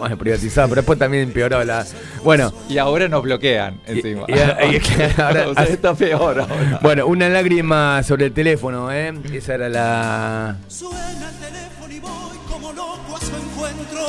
bueno, 0.03 0.17
privatizada, 0.17 0.67
pero 0.67 0.81
después 0.81 0.99
también 0.99 1.23
empeoró 1.23 1.63
la. 1.63 1.85
Bueno, 2.23 2.53
Y 2.69 2.77
ahora 2.77 3.07
nos 3.07 3.23
bloquean 3.23 3.79
encima. 3.87 4.23
y- 4.27 4.33
y- 4.33 4.75
y- 4.77 4.81
ahora- 5.21 5.47
O 5.49 5.53
sea, 5.53 5.63
está 5.63 5.93
peor 5.95 6.39
ahora. 6.41 6.79
bueno, 6.81 7.07
una 7.07 7.29
lágrima 7.29 8.03
sobre 8.03 8.25
el 8.25 8.33
teléfono, 8.33 8.91
¿eh? 8.91 9.13
Esa 9.33 9.55
era 9.55 9.69
la. 9.69 10.57
Suena 10.67 11.29
el 11.29 11.35
teléfono 11.37 11.93
y 11.93 11.99
voy 11.99 12.37
como 12.49 12.73
loco 12.73 13.15
a 13.15 13.19
su 13.19 13.35
encuentro. 13.35 14.05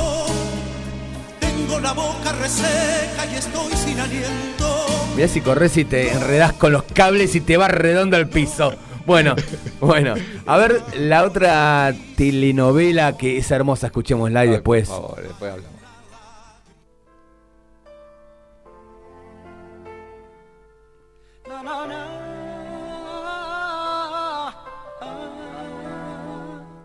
Tengo 1.41 1.81
la 1.81 1.93
boca 1.93 2.33
reseca 2.41 3.27
y 3.33 3.37
estoy 3.37 3.73
sin 3.77 4.01
aliento. 4.01 4.87
Mirá 5.17 5.29
si 5.29 5.41
corres 5.41 5.77
y 5.77 5.85
te 5.85 6.11
enredás 6.13 6.53
con 6.55 6.73
los 6.73 6.83
cables 6.83 7.35
y 7.37 7.41
te 7.41 7.57
vas 7.57 7.71
redondo 7.71 8.17
al 8.17 8.29
piso. 8.29 8.75
Bueno, 9.07 9.37
bueno. 9.81 10.15
A 10.47 10.57
ver, 10.57 10.81
la 10.99 11.25
otra 11.25 11.95
telenovela 12.17 13.17
que 13.19 13.37
es 13.37 13.51
hermosa, 13.51 13.89
escuchémosla 13.89 14.47
y 14.47 14.49
después. 14.49 14.89
Por 14.89 14.97
favor, 15.03 15.23
después 15.23 15.53
hablamos. 15.53 15.74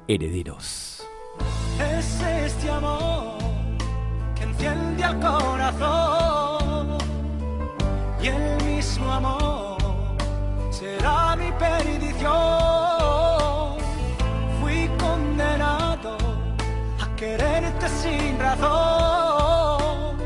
Herederos. 0.07 1.03
Es 1.77 2.21
este 2.21 2.71
amor 2.71 3.37
que 4.35 4.43
enciende 4.43 5.03
al 5.03 5.19
corazón 5.19 6.97
y 8.21 8.27
el 8.27 8.63
mismo 8.63 9.11
amor 9.11 9.77
será 10.71 11.35
mi 11.35 11.51
perdición. 11.51 12.29
Fui 14.61 14.89
condenado 14.97 16.17
a 17.01 17.15
quererte 17.15 17.87
sin 17.89 18.39
razón. 18.39 20.17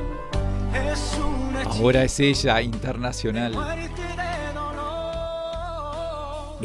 Es 0.73 1.17
un 1.17 1.43
Ahora 1.65 2.03
es 2.03 2.19
ella, 2.19 2.61
internacional. 2.61 3.53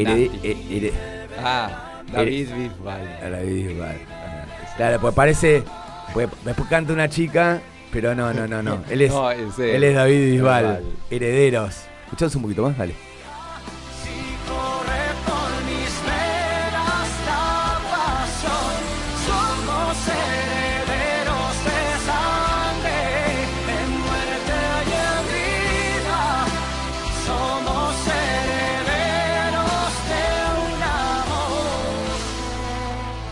Eh, 0.06 0.92
Ah, 1.42 2.02
David 2.12 2.48
Bisbal. 2.54 3.18
a 3.22 3.28
la 3.28 3.38
Bisbal. 3.40 3.96
Claro, 4.76 5.00
pues 5.00 5.14
parece. 5.14 5.62
Pues, 6.14 6.28
después 6.44 6.68
canta 6.68 6.92
una 6.92 7.08
chica, 7.08 7.60
pero 7.92 8.14
no, 8.14 8.32
no, 8.32 8.46
no, 8.46 8.62
no. 8.62 8.82
Él 8.90 9.02
es, 9.02 9.10
No, 9.10 9.30
es 9.30 9.58
él. 9.58 9.70
él 9.76 9.84
es 9.84 9.94
David. 9.94 10.32
Bisbal. 10.32 10.82
Herederos. 11.10 11.76
Escuchamos 12.04 12.34
un 12.36 12.42
poquito 12.42 12.62
más, 12.62 12.78
dale. 12.78 12.94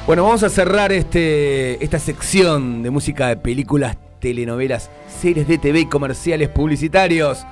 Bueno, 0.06 0.22
vamos 0.22 0.44
a 0.44 0.48
cerrar 0.48 0.92
este, 0.92 1.82
esta 1.82 1.98
sección 1.98 2.84
de 2.84 2.90
música 2.90 3.26
de 3.26 3.36
películas, 3.38 3.98
telenovelas, 4.20 4.88
series 5.08 5.48
de 5.48 5.58
TV 5.58 5.80
y 5.80 5.86
comerciales 5.86 6.48
publicitarios. 6.48 7.44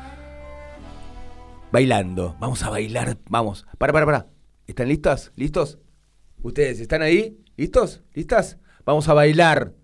Bailando. 1.73 2.37
Vamos 2.39 2.63
a 2.63 2.71
bailar. 2.71 3.19
Vamos. 3.29 3.67
Para, 3.77 3.93
para, 3.93 4.07
para. 4.07 4.27
¿Están 4.69 4.87
listas? 4.87 5.33
¿Listos? 5.35 5.81
¿Ustedes 6.45 6.79
están 6.79 7.03
ahí? 7.03 7.43
¿Listos? 7.57 8.05
¿Listas? 8.13 8.59
Vamos 8.85 9.09
a 9.09 9.15
bailar. 9.15 9.75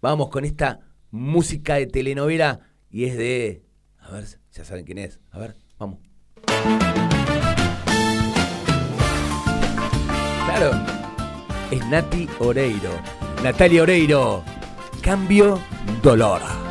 Vamos 0.00 0.28
con 0.28 0.44
esta 0.44 0.78
música 1.10 1.74
de 1.74 1.88
telenovela. 1.88 2.60
Y 2.88 3.06
es 3.06 3.16
de. 3.16 3.64
A 3.98 4.12
ver, 4.12 4.26
ya 4.52 4.64
saben 4.64 4.84
quién 4.84 4.98
es. 4.98 5.18
A 5.32 5.40
ver, 5.40 5.56
vamos. 5.76 5.98
Claro. 10.46 11.01
Es 11.72 11.86
Nati 11.86 12.28
Oreiro. 12.40 12.90
Natalia 13.42 13.82
Oreiro. 13.82 14.44
Cambio 15.00 15.58
dolor. 16.02 16.61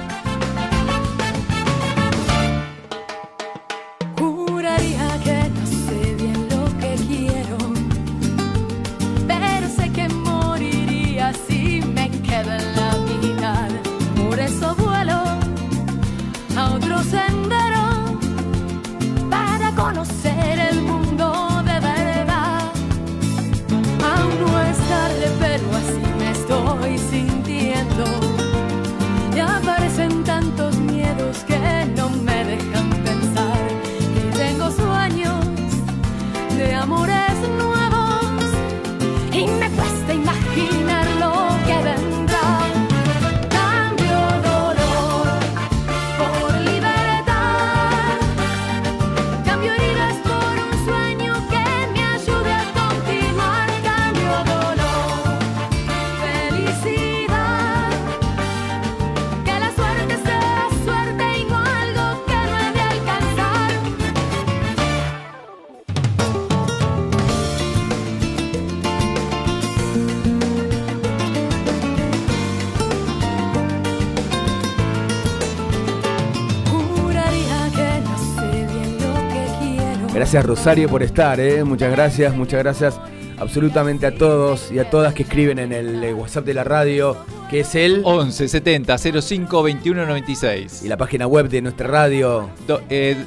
Gracias 80.31 80.47
Rosario 80.47 80.87
por 80.87 81.03
estar, 81.03 81.41
¿eh? 81.41 81.61
muchas 81.65 81.91
gracias, 81.91 82.33
muchas 82.33 82.63
gracias 82.63 82.97
absolutamente 83.37 84.05
a 84.05 84.15
todos 84.15 84.71
y 84.71 84.79
a 84.79 84.89
todas 84.89 85.13
que 85.13 85.23
escriben 85.23 85.59
en 85.59 85.73
el 85.73 86.01
eh, 86.01 86.13
WhatsApp 86.13 86.45
de 86.45 86.53
la 86.53 86.63
radio, 86.63 87.17
que 87.49 87.59
es 87.59 87.75
el 87.75 88.01
11 88.05 88.47
70 88.47 88.97
05 88.97 89.61
21 89.61 90.05
96. 90.05 90.83
y 90.85 90.87
la 90.87 90.95
página 90.95 91.27
web 91.27 91.49
de 91.49 91.61
nuestra 91.61 91.89
radio. 91.89 92.49
Eh, 92.89 93.17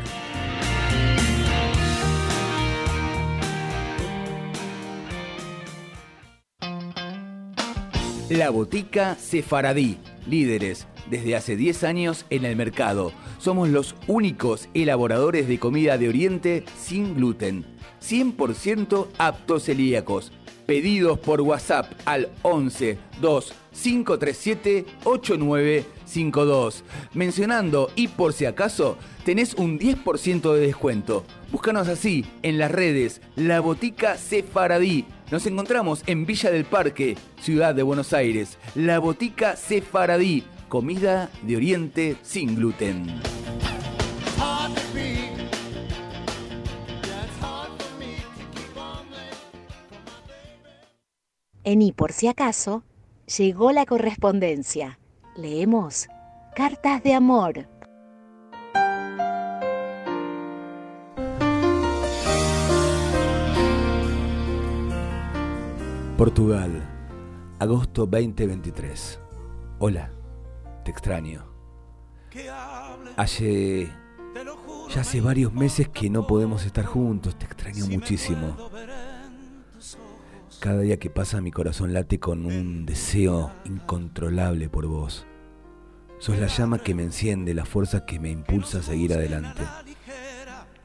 La 8.29 8.49
Botica 8.49 9.15
Sefaradí, 9.15 9.97
líderes 10.25 10.87
desde 11.13 11.35
hace 11.35 11.55
10 11.55 11.83
años 11.83 12.25
en 12.31 12.43
el 12.43 12.55
mercado. 12.55 13.11
Somos 13.37 13.69
los 13.69 13.95
únicos 14.07 14.67
elaboradores 14.73 15.47
de 15.47 15.59
comida 15.59 15.99
de 15.99 16.09
Oriente 16.09 16.63
sin 16.75 17.13
gluten, 17.13 17.65
100% 18.01 19.07
aptos 19.19 19.65
celíacos. 19.65 20.31
Pedidos 20.65 21.19
por 21.19 21.41
WhatsApp 21.41 21.91
al 22.05 22.29
11 22.41 22.97
2 23.21 23.53
537 23.73 24.85
8952. 25.03 26.83
Mencionando 27.13 27.91
y 27.95 28.07
por 28.07 28.33
si 28.33 28.45
acaso, 28.45 28.97
tenés 29.25 29.53
un 29.55 29.77
10% 29.77 30.53
de 30.53 30.61
descuento. 30.61 31.25
Búscanos 31.51 31.89
así 31.89 32.25
en 32.43 32.57
las 32.57 32.71
redes 32.71 33.21
La 33.35 33.59
Botica 33.59 34.17
Sefaradí. 34.17 35.05
Nos 35.31 35.45
encontramos 35.47 36.03
en 36.05 36.25
Villa 36.25 36.51
del 36.51 36.65
Parque, 36.65 37.17
Ciudad 37.41 37.75
de 37.75 37.83
Buenos 37.83 38.13
Aires. 38.13 38.57
La 38.75 38.99
Botica 38.99 39.55
Sefaradí, 39.55 40.43
comida 40.73 41.29
de 41.43 41.55
Oriente 41.55 42.17
sin 42.23 42.55
gluten. 42.55 43.05
En 51.63 51.83
Y 51.83 51.91
por 51.91 52.11
si 52.11 52.27
acaso, 52.27 52.83
llegó 53.37 53.71
la 53.71 53.85
correspondencia. 53.85 54.97
Leemos 55.35 56.07
Cartas 56.55 57.03
de 57.03 57.13
Amor. 57.13 57.67
Portugal, 66.17 66.81
agosto 67.59 68.07
2023. 68.07 69.19
Hola, 69.77 70.09
te 70.83 70.91
extraño. 70.91 71.45
Hace. 73.17 73.91
Ya 74.93 75.01
hace 75.01 75.21
varios 75.21 75.53
meses 75.53 75.87
que 75.89 76.09
no 76.09 76.27
podemos 76.27 76.65
estar 76.65 76.85
juntos, 76.85 77.37
te 77.37 77.45
extraño 77.45 77.85
muchísimo. 77.87 78.55
Cada 80.59 80.81
día 80.81 80.97
que 80.97 81.09
pasa 81.09 81.41
mi 81.41 81.51
corazón 81.51 81.93
late 81.93 82.19
con 82.19 82.45
un 82.45 82.85
deseo 82.85 83.51
incontrolable 83.65 84.69
por 84.69 84.87
vos. 84.87 85.25
Sos 86.19 86.39
la 86.39 86.47
llama 86.47 86.79
que 86.79 86.95
me 86.95 87.03
enciende, 87.03 87.53
la 87.53 87.65
fuerza 87.65 88.05
que 88.05 88.19
me 88.19 88.29
impulsa 88.29 88.79
a 88.79 88.83
seguir 88.83 89.13
adelante. 89.13 89.63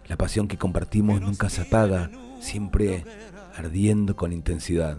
La 0.06 0.16
pasión 0.16 0.48
que 0.48 0.58
compartimos 0.58 1.20
nunca 1.20 1.48
se 1.48 1.62
apaga, 1.62 2.10
siempre 2.40 3.04
ardiendo 3.56 4.16
con 4.16 4.32
intensidad. 4.32 4.98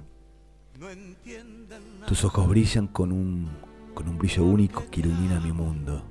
Tus 2.08 2.24
ojos 2.24 2.48
brillan 2.48 2.88
con 2.88 3.12
un, 3.12 3.50
con 4.00 4.08
un 4.08 4.18
brillo 4.18 4.46
único 4.46 4.86
que 4.90 5.02
ilumina 5.02 5.42
mi 5.42 5.52
mundo. 5.52 6.02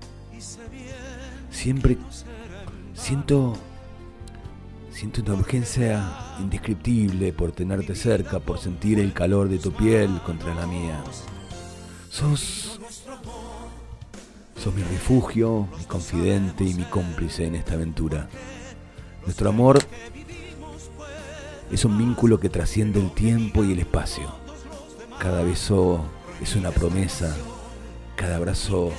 Siempre 1.50 1.96
siento 2.92 3.54
Siento 4.90 5.22
una 5.22 5.34
urgencia 5.34 6.04
indescriptible 6.38 7.32
por 7.32 7.52
tenerte 7.52 7.94
cerca, 7.94 8.40
por 8.40 8.58
sentir 8.58 8.98
el 8.98 9.14
calor 9.14 9.48
de 9.48 9.58
tu 9.58 9.72
piel 9.72 10.20
contra 10.26 10.54
la 10.54 10.66
mía. 10.66 11.02
Sos. 12.10 12.78
Sos 14.56 14.74
mi 14.74 14.82
refugio, 14.82 15.68
mi 15.78 15.84
confidente 15.84 16.64
y 16.64 16.74
mi 16.74 16.82
cómplice 16.82 17.46
en 17.46 17.54
esta 17.54 17.74
aventura. 17.74 18.28
Nuestro 19.24 19.48
amor 19.48 19.78
es 21.70 21.84
un 21.86 21.96
vínculo 21.96 22.38
que 22.38 22.50
trasciende 22.50 23.00
el 23.00 23.12
tiempo 23.12 23.64
y 23.64 23.72
el 23.72 23.78
espacio. 23.78 24.28
Cada 25.20 25.42
beso 25.42 26.04
es 26.42 26.56
una 26.56 26.70
promesa, 26.70 27.36
cada 28.18 28.36
abrazo 28.36 28.92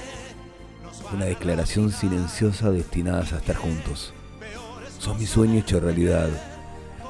una 1.13 1.25
declaración 1.25 1.91
silenciosa 1.91 2.71
destinadas 2.71 3.33
a 3.33 3.37
estar 3.37 3.57
juntos. 3.57 4.13
Sos 4.97 5.19
mi 5.19 5.25
sueño 5.25 5.59
hecho 5.59 5.81
realidad, 5.81 6.29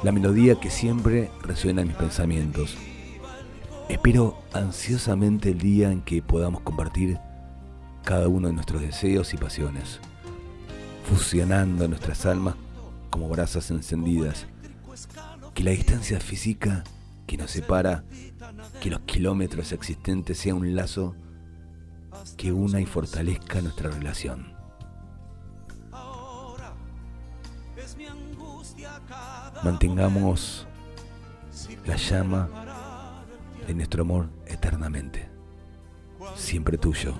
la 0.04 0.12
melodía 0.12 0.60
que 0.60 0.72
siempre 0.72 1.30
resuena 1.44 1.82
en 1.82 1.90
mis 1.90 1.98
pensamientos. 1.98 2.76
Espero 3.90 4.42
ansiosamente 4.54 5.52
el 5.52 5.60
día 5.60 5.92
en 5.92 6.02
que 6.02 6.24
podamos 6.24 6.62
compartir 6.62 7.20
cada 8.04 8.28
uno 8.28 8.48
de 8.48 8.56
nuestros 8.56 8.82
deseos 8.82 9.36
y 9.36 9.38
pasiones, 9.38 10.00
fusionando 11.08 11.88
nuestras 11.88 12.26
almas 12.26 12.56
como 13.12 13.30
brasas 13.30 13.70
encendidas. 13.70 14.48
Que 15.54 15.64
la 15.64 15.72
distancia 15.72 16.20
física 16.20 16.84
que 17.28 17.38
nos 17.38 17.52
separa, 17.52 18.04
que 18.82 18.90
los 18.90 19.02
kilómetros 19.02 19.72
existentes 19.74 20.40
sea 20.40 20.56
un 20.56 20.76
lazo 20.76 21.16
que 22.38 22.52
una 22.52 22.80
y 22.80 22.86
fortalezca 22.86 23.62
nuestra 23.62 23.90
relación. 23.90 24.54
Mantengamos 29.64 30.68
la 31.86 31.96
llama 31.96 32.50
de 33.68 33.74
nuestro 33.74 34.04
amor 34.04 34.30
eternamente. 34.46 35.30
Siempre 36.36 36.78
tuyo. 36.78 37.14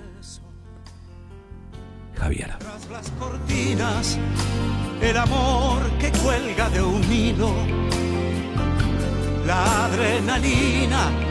Javier. 2.16 2.56
Tras 2.58 2.90
las 2.90 3.10
cortinas, 3.12 4.18
el 5.00 5.16
amor 5.16 5.82
que 5.98 6.12
cuelga 6.12 6.68
de 6.68 6.82
un 6.82 7.02
hilo, 7.12 7.50
la 9.46 9.86
adrenalina 9.86 11.29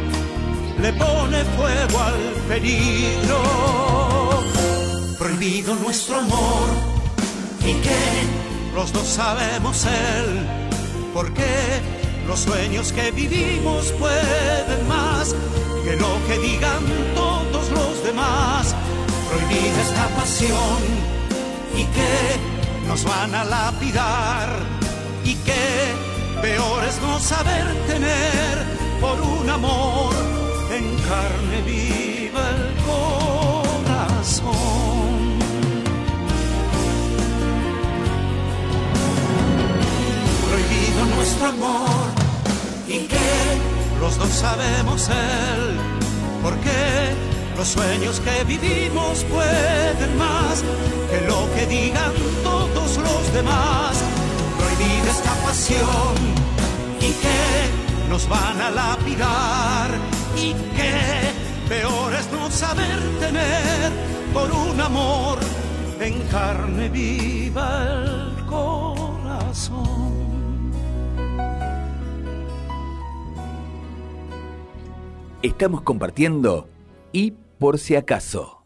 le 0.81 0.93
pone 0.93 1.43
fuego 1.57 1.99
al 1.99 2.19
peligro. 2.47 3.41
Prohibido 5.17 5.75
nuestro 5.75 6.19
amor. 6.19 6.69
Y 7.61 7.73
que 7.73 7.99
los 8.73 8.91
dos 8.93 9.07
sabemos 9.07 9.85
él, 9.85 10.47
porque 11.13 11.43
los 12.27 12.39
sueños 12.39 12.91
que 12.91 13.11
vivimos 13.11 13.91
pueden 13.93 14.87
más 14.87 15.35
que 15.83 15.95
lo 15.95 16.13
que 16.27 16.37
digan 16.39 16.83
todos 17.15 17.69
los 17.71 18.03
demás. 18.03 18.75
Prohibida 19.29 19.81
esta 19.81 20.07
pasión. 20.15 20.79
Y 21.75 21.83
que 21.83 22.87
nos 22.87 23.03
van 23.03 23.35
a 23.35 23.43
lapidar. 23.43 24.49
Y 25.23 25.35
que 25.35 25.93
peor 26.41 26.83
es 26.85 26.99
no 27.01 27.19
saber 27.19 27.65
tener 27.87 28.79
por 29.01 29.19
un 29.21 29.49
amor 29.49 30.28
en 30.79 30.87
carne 31.09 31.57
viva 31.65 32.43
el 32.55 32.65
corazón. 32.87 34.39
nuestro 41.15 41.47
amor 41.47 42.07
y 42.87 42.99
que 43.11 43.29
los 43.99 44.17
dos 44.17 44.29
sabemos 44.29 45.09
él, 45.09 45.77
porque 46.43 46.77
los 47.57 47.67
sueños 47.67 48.19
que 48.21 48.43
vivimos 48.45 49.23
pueden 49.25 50.17
más 50.17 50.63
que 51.09 51.19
lo 51.27 51.41
que 51.53 51.65
digan 51.67 52.13
todos 52.43 52.97
los 52.97 53.33
demás. 53.33 54.01
Prohibida 54.57 55.09
esta 55.11 55.33
pasión 55.45 56.15
y 56.99 57.11
que 57.23 58.09
nos 58.09 58.27
van 58.27 58.61
a 58.61 58.69
lapidar 58.71 60.18
y 60.37 60.53
que 60.53 61.69
peor 61.69 62.13
es 62.13 62.31
no 62.31 62.49
saber 62.51 62.99
tener 63.19 63.91
por 64.33 64.51
un 64.51 64.79
amor 64.79 65.39
en 65.99 66.21
carne 66.27 66.89
viva 66.89 67.87
el 67.87 68.45
corazón. 68.45 70.09
Estamos 75.41 75.81
compartiendo 75.83 76.67
y 77.11 77.31
por 77.57 77.79
si 77.79 77.95
acaso. 77.95 78.63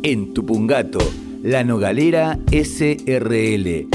En 0.08 0.34
Tupungato, 0.34 1.00
La 1.42 1.64
Nogalera 1.64 2.38
SRL. 2.52 3.88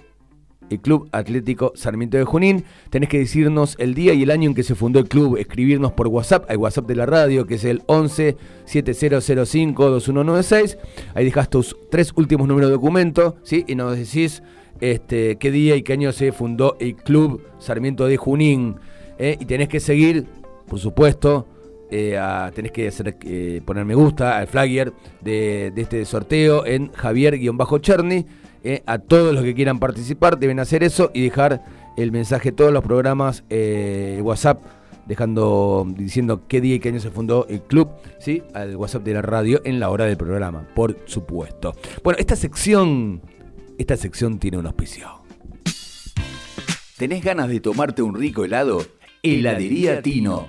el 0.68 0.80
Club 0.80 1.08
Atlético 1.12 1.72
Sarmiento 1.76 2.16
de 2.16 2.24
Junín. 2.24 2.64
Tenés 2.90 3.08
que 3.08 3.18
decirnos 3.18 3.76
el 3.78 3.94
día 3.94 4.14
y 4.14 4.24
el 4.24 4.30
año 4.30 4.50
en 4.50 4.54
que 4.54 4.64
se 4.64 4.74
fundó 4.74 4.98
el 4.98 5.08
club, 5.08 5.36
escribirnos 5.36 5.92
por 5.92 6.08
WhatsApp, 6.08 6.50
al 6.50 6.56
WhatsApp 6.56 6.86
de 6.86 6.96
la 6.96 7.06
radio, 7.06 7.46
que 7.46 7.54
es 7.54 7.64
el 7.64 7.82
11 7.86 8.36
7005 8.64 9.90
2196. 9.90 10.78
Ahí 11.14 11.24
dejas 11.24 11.50
tus 11.50 11.76
tres 11.90 12.12
últimos 12.16 12.48
números 12.48 12.70
de 12.70 12.74
documento, 12.74 13.36
¿sí? 13.44 13.64
Y 13.68 13.76
nos 13.76 13.96
decís 13.96 14.42
este, 14.80 15.36
qué 15.36 15.50
día 15.50 15.76
y 15.76 15.82
qué 15.82 15.92
año 15.92 16.12
se 16.12 16.32
fundó 16.32 16.76
el 16.80 16.96
Club 16.96 17.42
Sarmiento 17.58 18.06
de 18.06 18.16
Junín. 18.16 18.76
¿eh? 19.18 19.36
Y 19.40 19.46
tenés 19.46 19.68
que 19.68 19.80
seguir, 19.80 20.26
por 20.66 20.78
supuesto, 20.78 21.46
eh, 21.90 22.16
a- 22.18 22.50
tenés 22.54 22.72
que 22.72 22.88
hacer, 22.88 23.16
eh, 23.24 23.60
poner 23.64 23.84
me 23.84 23.94
gusta 23.94 24.38
al 24.38 24.46
flagger 24.46 24.92
de, 25.20 25.72
de 25.74 25.82
este 25.82 26.04
sorteo 26.04 26.66
en 26.66 26.90
Javier-Cherny. 26.92 28.26
Eh, 28.64 28.82
a 28.86 28.98
todos 28.98 29.32
los 29.32 29.44
que 29.44 29.54
quieran 29.54 29.78
participar 29.78 30.38
deben 30.38 30.58
hacer 30.58 30.82
eso 30.82 31.10
y 31.14 31.22
dejar 31.22 31.62
el 31.96 32.10
mensaje 32.10 32.50
todos 32.50 32.72
los 32.72 32.82
programas 32.82 33.44
eh, 33.48 34.18
WhatsApp 34.22 34.60
dejando 35.06 35.86
diciendo 35.96 36.42
qué 36.48 36.60
día 36.60 36.74
y 36.74 36.80
qué 36.80 36.88
año 36.88 36.98
se 36.98 37.10
fundó 37.12 37.46
el 37.48 37.62
club, 37.62 37.90
¿sí? 38.18 38.42
Al 38.54 38.74
WhatsApp 38.74 39.04
de 39.04 39.14
la 39.14 39.22
radio 39.22 39.60
en 39.64 39.78
la 39.78 39.88
hora 39.90 40.04
del 40.06 40.16
programa, 40.16 40.66
por 40.74 40.96
supuesto. 41.04 41.74
Bueno, 42.02 42.18
esta 42.18 42.34
sección 42.34 43.22
esta 43.78 43.96
sección 43.96 44.40
tiene 44.40 44.58
un 44.58 44.66
auspicio. 44.66 45.06
¿Tenés 46.96 47.22
ganas 47.22 47.48
de 47.48 47.60
tomarte 47.60 48.02
un 48.02 48.14
rico 48.14 48.44
helado? 48.44 48.82
Heladería 49.22 50.02
Tino. 50.02 50.48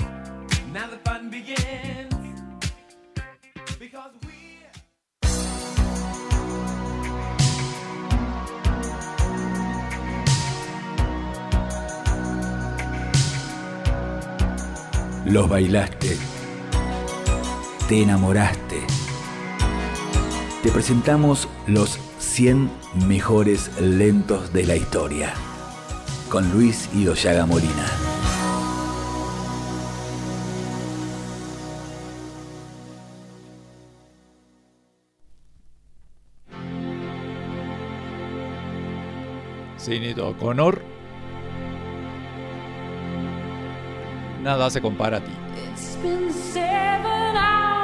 Los 15.26 15.48
bailaste. 15.48 16.39
Te 17.90 18.04
enamoraste. 18.04 18.84
Te 20.62 20.70
presentamos 20.70 21.50
los 21.66 21.98
100 22.20 22.70
mejores 23.08 23.82
lentos 23.82 24.54
de 24.54 24.64
la 24.68 24.76
historia. 24.76 25.34
Con 26.30 26.52
Luis 26.52 26.88
Idoyaga 26.94 27.48
Molina. 27.48 27.88
Sinead 39.78 40.20
O'Connor. 40.20 40.80
Nada 44.44 44.70
se 44.70 44.80
compara 44.80 45.18
a 45.18 45.22
ti. 45.22 45.32
It's 45.72 45.96
been 46.04 46.32
seven 46.32 47.36
hours 47.36 47.79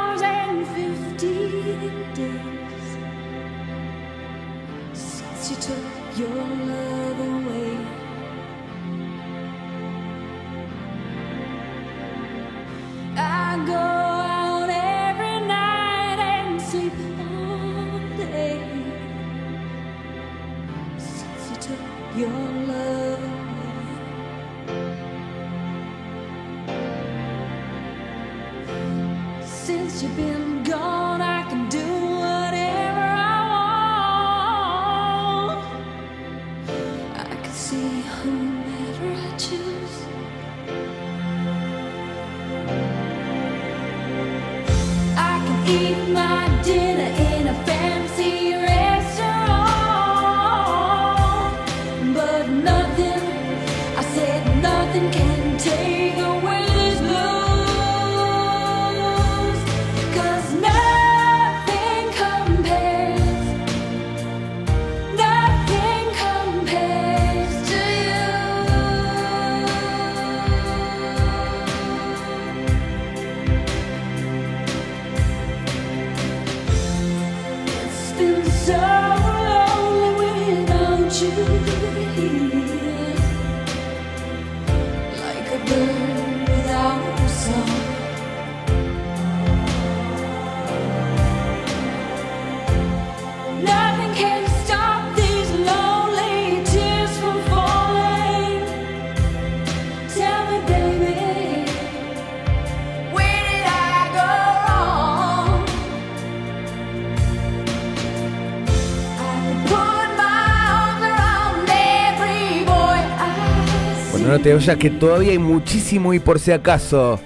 no 114.37 114.77
que 114.77 114.89
todavía 114.89 115.31
hay 115.31 115.39
muchísimo 115.39 116.13
y 116.13 116.19
por 116.19 116.39
si 116.39 116.51
acaso. 116.51 117.19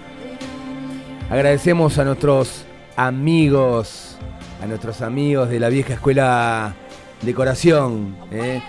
Agradecemos 1.29 1.97
a 1.97 2.05
nuestros 2.05 2.65
amigos, 2.95 4.17
a 4.61 4.67
nuestros 4.67 5.01
amigos 5.01 5.49
de 5.49 5.59
la 5.59 5.69
vieja 5.69 5.93
escuela 5.93 6.75
decoración. 7.21 8.15
¿eh? 8.31 8.61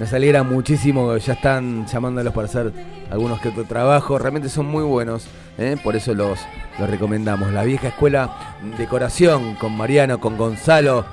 Nos 0.00 0.12
alegra 0.12 0.42
muchísimo, 0.42 1.16
ya 1.18 1.34
están 1.34 1.86
llamándolos 1.86 2.32
para 2.32 2.46
hacer 2.46 2.72
algunos 3.10 3.40
que 3.40 3.50
otro 3.50 3.64
trabajo. 3.64 4.18
Realmente 4.18 4.48
son 4.48 4.66
muy 4.66 4.82
buenos, 4.82 5.26
¿eh? 5.56 5.76
por 5.82 5.94
eso 5.94 6.14
los, 6.14 6.40
los 6.78 6.90
recomendamos. 6.90 7.52
La 7.52 7.62
vieja 7.62 7.88
escuela 7.88 8.56
decoración 8.76 9.54
con 9.54 9.76
Mariano, 9.76 10.18
con 10.18 10.36
Gonzalo. 10.36 11.04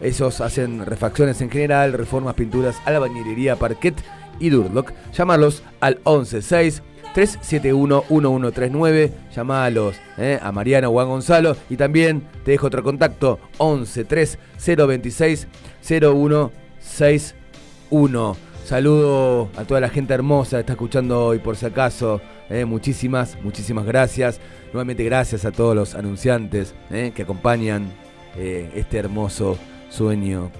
Esos 0.00 0.40
hacen 0.40 0.86
refacciones 0.86 1.40
en 1.40 1.50
general, 1.50 1.92
reformas, 1.92 2.34
pinturas, 2.34 2.76
albañilería, 2.84 3.56
parquet 3.56 3.96
y 4.38 4.50
Durlock. 4.50 4.92
Llámalos 5.12 5.62
al 5.80 5.94
116 6.04 6.82
371 7.14 8.04
1139. 8.08 9.12
Llámalos 9.34 9.96
eh, 10.18 10.38
a 10.42 10.52
Mariano 10.52 10.90
o 10.90 11.00
a 11.00 11.04
Gonzalo. 11.04 11.56
Y 11.68 11.76
también 11.76 12.22
te 12.44 12.52
dejo 12.52 12.68
otro 12.68 12.82
contacto: 12.82 13.38
113 13.58 14.38
026 14.86 15.48
0161. 15.82 18.36
Saludo 18.64 19.50
a 19.56 19.64
toda 19.64 19.80
la 19.80 19.88
gente 19.88 20.14
hermosa 20.14 20.56
que 20.56 20.60
está 20.60 20.72
escuchando 20.74 21.26
hoy, 21.26 21.40
por 21.40 21.56
si 21.56 21.66
acaso. 21.66 22.20
eh, 22.48 22.64
muchísimas, 22.64 23.36
muchísimas 23.42 23.84
gracias. 23.84 24.40
Nuevamente, 24.72 25.04
gracias 25.04 25.44
a 25.44 25.50
todos 25.50 25.74
los 25.74 25.94
anunciantes 25.94 26.74
eh, 26.90 27.12
que 27.14 27.22
acompañan 27.22 27.90
eh, 28.36 28.70
este 28.74 28.98
hermoso 28.98 29.58
sueño 29.90 30.50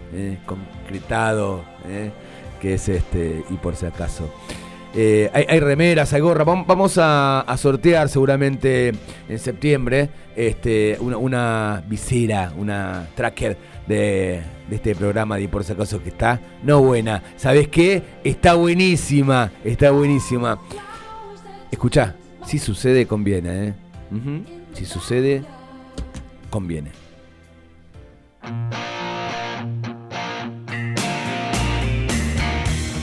concretado 0.45 1.65
que 2.63 2.75
es 2.75 2.89
este 2.89 3.45
y 3.51 3.55
por 3.55 3.75
si 3.75 3.85
acaso. 3.87 4.33
Eh, 4.95 5.31
hay, 5.33 5.47
hay 5.49 5.59
remeras, 5.59 6.13
hay 6.13 6.21
gorra. 6.21 6.45
Vam- 6.45 6.65
Vamos 6.67 6.97
a, 6.99 7.41
a 7.41 7.57
sortear 7.57 8.09
seguramente 8.09 8.93
en 9.29 9.39
septiembre 9.39 10.11
este, 10.37 10.97
una, 11.01 11.17
una 11.17 11.83
visera, 11.89 12.53
una 12.57 13.09
tracker 13.17 13.57
de, 13.89 14.43
de 14.69 14.77
este 14.77 14.95
programa 14.95 15.39
de 15.39 15.49
por 15.49 15.65
si 15.65 15.73
acaso 15.73 16.01
que 16.03 16.11
está 16.11 16.41
no 16.63 16.83
buena. 16.83 17.23
¿Sabes 17.37 17.69
qué? 17.69 18.03
Está 18.23 18.55
buenísima, 18.55 19.51
está 19.65 19.91
buenísima. 19.91 20.59
Escucha, 21.71 22.15
si 22.47 22.59
sucede, 22.59 23.07
conviene. 23.07 23.69
¿eh? 23.69 23.75
Si 24.75 24.85
sucede, 24.85 25.43
conviene. 26.51 26.91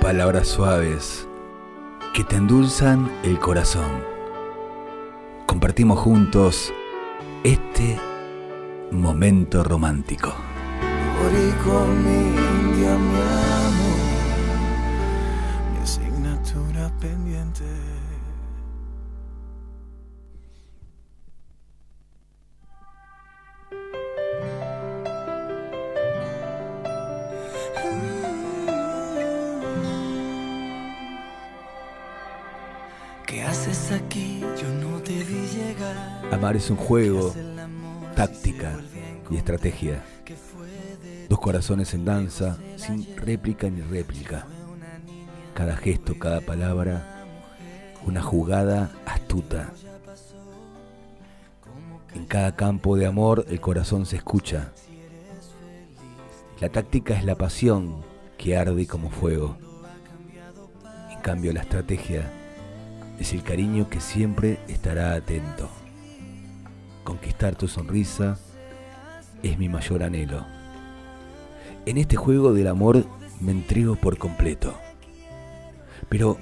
Palabras 0.00 0.48
suaves 0.48 1.27
que 2.18 2.24
te 2.24 2.34
endulzan 2.34 3.08
el 3.22 3.38
corazón. 3.38 4.02
Compartimos 5.46 6.00
juntos 6.00 6.74
este 7.44 7.96
momento 8.90 9.62
romántico. 9.62 10.34
Es 36.58 36.70
un 36.70 36.76
juego, 36.76 37.32
táctica 38.16 38.80
y 39.30 39.36
estrategia. 39.36 40.04
Dos 41.28 41.38
corazones 41.38 41.94
en 41.94 42.04
danza, 42.04 42.58
sin 42.76 43.16
réplica 43.16 43.70
ni 43.70 43.80
réplica. 43.80 44.44
Cada 45.54 45.76
gesto, 45.76 46.18
cada 46.18 46.40
palabra, 46.40 47.24
una 48.04 48.22
jugada 48.22 48.90
astuta. 49.06 49.72
En 52.14 52.26
cada 52.26 52.56
campo 52.56 52.96
de 52.96 53.06
amor 53.06 53.46
el 53.48 53.60
corazón 53.60 54.04
se 54.04 54.16
escucha. 54.16 54.72
La 56.60 56.70
táctica 56.70 57.16
es 57.16 57.24
la 57.24 57.36
pasión 57.36 58.02
que 58.36 58.56
arde 58.56 58.84
como 58.88 59.10
fuego. 59.10 59.56
En 61.12 61.20
cambio 61.20 61.52
la 61.52 61.60
estrategia 61.60 62.28
es 63.20 63.32
el 63.32 63.44
cariño 63.44 63.88
que 63.88 64.00
siempre 64.00 64.58
estará 64.66 65.14
atento. 65.14 65.70
Conquistar 67.08 67.56
tu 67.56 67.68
sonrisa 67.68 68.36
es 69.42 69.56
mi 69.56 69.70
mayor 69.70 70.02
anhelo. 70.02 70.44
En 71.86 71.96
este 71.96 72.16
juego 72.16 72.52
del 72.52 72.66
amor 72.66 73.06
me 73.40 73.50
entrego 73.50 73.96
por 73.96 74.18
completo. 74.18 74.74
Pero, 76.10 76.36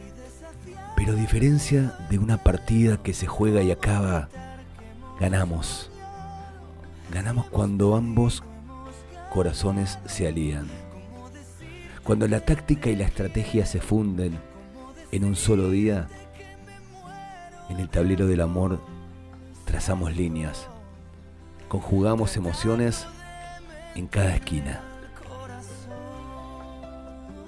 pero 0.96 1.12
a 1.12 1.14
diferencia 1.14 1.96
de 2.10 2.18
una 2.18 2.38
partida 2.38 3.00
que 3.00 3.14
se 3.14 3.28
juega 3.28 3.62
y 3.62 3.70
acaba, 3.70 4.28
ganamos. 5.20 5.88
Ganamos 7.12 7.46
cuando 7.46 7.94
ambos 7.94 8.42
corazones 9.32 10.00
se 10.06 10.26
alían. 10.26 10.66
Cuando 12.02 12.26
la 12.26 12.40
táctica 12.40 12.90
y 12.90 12.96
la 12.96 13.04
estrategia 13.04 13.66
se 13.66 13.80
funden 13.80 14.36
en 15.12 15.24
un 15.26 15.36
solo 15.36 15.70
día, 15.70 16.08
en 17.68 17.78
el 17.78 17.88
tablero 17.88 18.26
del 18.26 18.40
amor 18.40 18.95
trazamos 19.66 20.16
líneas, 20.16 20.68
conjugamos 21.68 22.36
emociones 22.36 23.06
en 23.94 24.06
cada 24.06 24.34
esquina. 24.34 24.80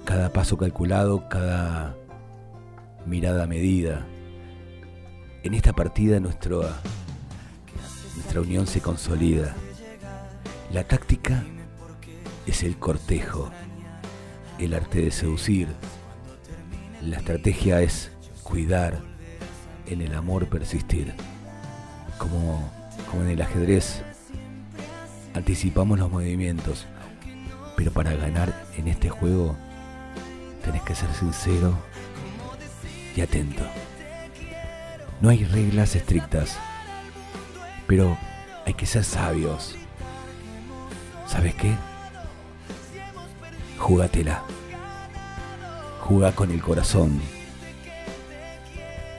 Cada 0.05 0.31
paso 0.31 0.57
calculado, 0.57 1.27
cada 1.29 1.95
mirada 3.05 3.47
medida. 3.47 4.05
En 5.43 5.53
esta 5.53 5.73
partida 5.73 6.19
nuestro, 6.19 6.63
nuestra 8.15 8.41
unión 8.41 8.67
se 8.67 8.81
consolida. 8.81 9.55
La 10.71 10.83
táctica 10.83 11.43
es 12.45 12.63
el 12.63 12.77
cortejo, 12.77 13.49
el 14.59 14.73
arte 14.73 15.01
de 15.01 15.11
seducir. 15.11 15.69
La 17.01 17.17
estrategia 17.17 17.81
es 17.81 18.11
cuidar, 18.43 18.99
en 19.85 20.01
el 20.01 20.13
amor 20.13 20.47
persistir. 20.49 21.13
Como, 22.19 22.69
en 23.13 23.29
el 23.29 23.41
ajedrez, 23.41 24.03
anticipamos 25.33 25.97
los 25.97 26.11
movimientos, 26.11 26.85
pero 27.75 27.91
para 27.91 28.13
ganar 28.13 28.53
en 28.77 28.87
este 28.87 29.09
juego 29.09 29.55
tenés 30.63 30.83
que 30.83 30.93
ser 30.93 31.11
sincero 31.13 31.75
y 33.15 33.21
atento. 33.21 33.63
No 35.21 35.29
hay 35.29 35.43
reglas 35.45 35.95
estrictas, 35.95 36.59
pero 37.87 38.15
hay 38.65 38.73
que 38.75 38.85
ser 38.85 39.03
sabios. 39.03 39.75
¿Sabes 41.25 41.55
qué? 41.55 41.73
Júgatela. 43.77 44.43
Jugá 46.01 46.33
con 46.33 46.51
el 46.51 46.61
corazón. 46.61 47.21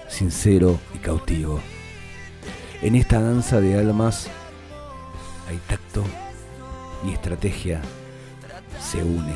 Sincero 0.08 0.78
y 0.94 0.98
cautivo. 0.98 1.60
En 2.82 2.94
esta 2.94 3.20
danza 3.20 3.60
de 3.60 3.78
almas 3.78 4.28
hay 5.48 5.58
tacto 5.68 6.02
y 7.04 7.12
estrategia. 7.12 7.82
Se 8.80 9.02
une. 9.02 9.34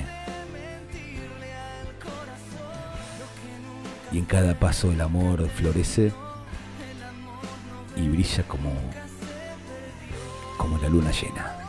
Y 4.13 4.19
en 4.19 4.25
cada 4.25 4.59
paso 4.59 4.91
el 4.93 5.01
amor 5.03 5.47
florece 5.51 6.13
y 7.97 8.09
brilla 8.09 8.43
como 8.49 8.71
como 10.57 10.79
la 10.79 10.89
luna 10.89 11.11
llena. 11.11 11.64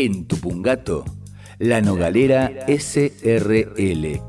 En 0.00 0.26
Tupungato, 0.28 1.04
la 1.58 1.80
Nogalera 1.80 2.52
SRL. 2.68 4.20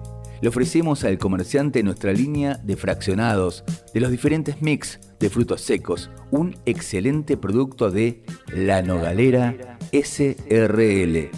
Le 0.42 0.48
ofrecemos 0.48 1.04
al 1.04 1.20
comerciante 1.20 1.84
nuestra 1.84 2.12
línea 2.12 2.56
de 2.64 2.76
fraccionados 2.76 3.64
de 3.94 4.00
los 4.00 4.10
diferentes 4.10 4.64
mix 4.64 5.00
de 5.20 5.30
frutos 5.30 5.62
secos, 5.62 6.10
un 6.32 6.56
excelente 6.66 7.38
producto 7.38 7.92
de 7.92 8.24
La 8.48 8.82
Nogalera 8.82 9.78
SRL. 9.92 11.30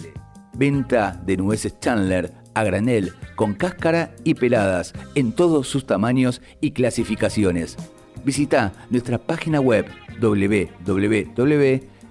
Venta 0.54 1.22
de 1.26 1.36
nueces 1.36 1.78
Chandler 1.78 2.32
a 2.54 2.64
granel, 2.64 3.12
con 3.36 3.52
cáscara 3.52 4.14
y 4.24 4.32
peladas 4.32 4.94
en 5.14 5.32
todos 5.32 5.68
sus 5.68 5.84
tamaños 5.84 6.40
y 6.62 6.70
clasificaciones. 6.70 7.76
Visita 8.24 8.72
nuestra 8.88 9.18
página 9.18 9.60
web 9.60 9.84
www.lanogalerasrl.com.ar. 10.22 12.01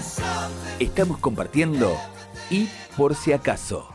Something. 0.00 0.86
Estamos 0.86 1.18
compartiendo 1.18 1.96
y 2.48 2.68
por 2.96 3.16
si 3.16 3.32
acaso. 3.32 3.93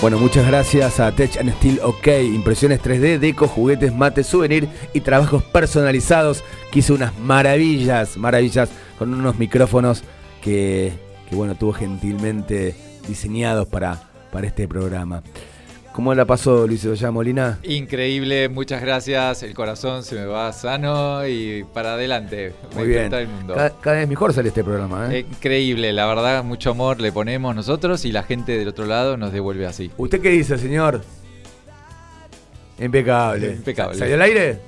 Bueno, 0.00 0.18
muchas 0.18 0.46
gracias 0.46 0.98
a 0.98 1.12
Tech 1.12 1.36
and 1.36 1.52
Steel 1.56 1.78
OK, 1.82 2.06
impresiones 2.22 2.80
3D, 2.80 3.18
deco, 3.18 3.46
juguetes, 3.46 3.94
mate, 3.94 4.24
souvenir 4.24 4.66
y 4.94 5.00
trabajos 5.00 5.42
personalizados, 5.42 6.42
que 6.72 6.78
hizo 6.78 6.94
unas 6.94 7.18
maravillas, 7.18 8.16
maravillas, 8.16 8.70
con 8.98 9.12
unos 9.12 9.38
micrófonos 9.38 10.02
que, 10.40 10.90
que, 11.28 11.36
bueno, 11.36 11.54
tuvo 11.54 11.74
gentilmente 11.74 12.74
diseñados 13.06 13.68
para, 13.68 14.10
para 14.32 14.46
este 14.46 14.66
programa. 14.66 15.22
¿Cómo 16.00 16.14
la 16.14 16.24
pasó 16.24 16.66
Luis 16.66 16.80
ya 16.98 17.10
Molina? 17.10 17.58
Increíble, 17.62 18.48
muchas 18.48 18.80
gracias. 18.80 19.42
El 19.42 19.52
corazón 19.52 20.02
se 20.02 20.14
me 20.14 20.24
va 20.24 20.50
sano 20.50 21.26
y 21.26 21.62
para 21.74 21.92
adelante. 21.92 22.54
Muy 22.74 22.88
bien. 22.88 23.12
el 23.12 23.28
mundo. 23.28 23.54
Cada, 23.54 23.78
cada 23.78 23.96
vez 23.98 24.08
mejor 24.08 24.32
sale 24.32 24.48
este 24.48 24.64
programa. 24.64 25.14
¿eh? 25.14 25.26
Increíble, 25.30 25.92
la 25.92 26.06
verdad, 26.06 26.42
mucho 26.42 26.70
amor 26.70 27.02
le 27.02 27.12
ponemos 27.12 27.54
nosotros 27.54 28.06
y 28.06 28.12
la 28.12 28.22
gente 28.22 28.56
del 28.56 28.68
otro 28.68 28.86
lado 28.86 29.18
nos 29.18 29.30
devuelve 29.30 29.66
así. 29.66 29.90
¿Usted 29.98 30.22
qué 30.22 30.30
dice, 30.30 30.56
señor? 30.56 31.02
Impecable. 32.78 33.48
Impecable. 33.56 33.98
¿Salió 33.98 34.14
al 34.14 34.22
aire? 34.22 34.58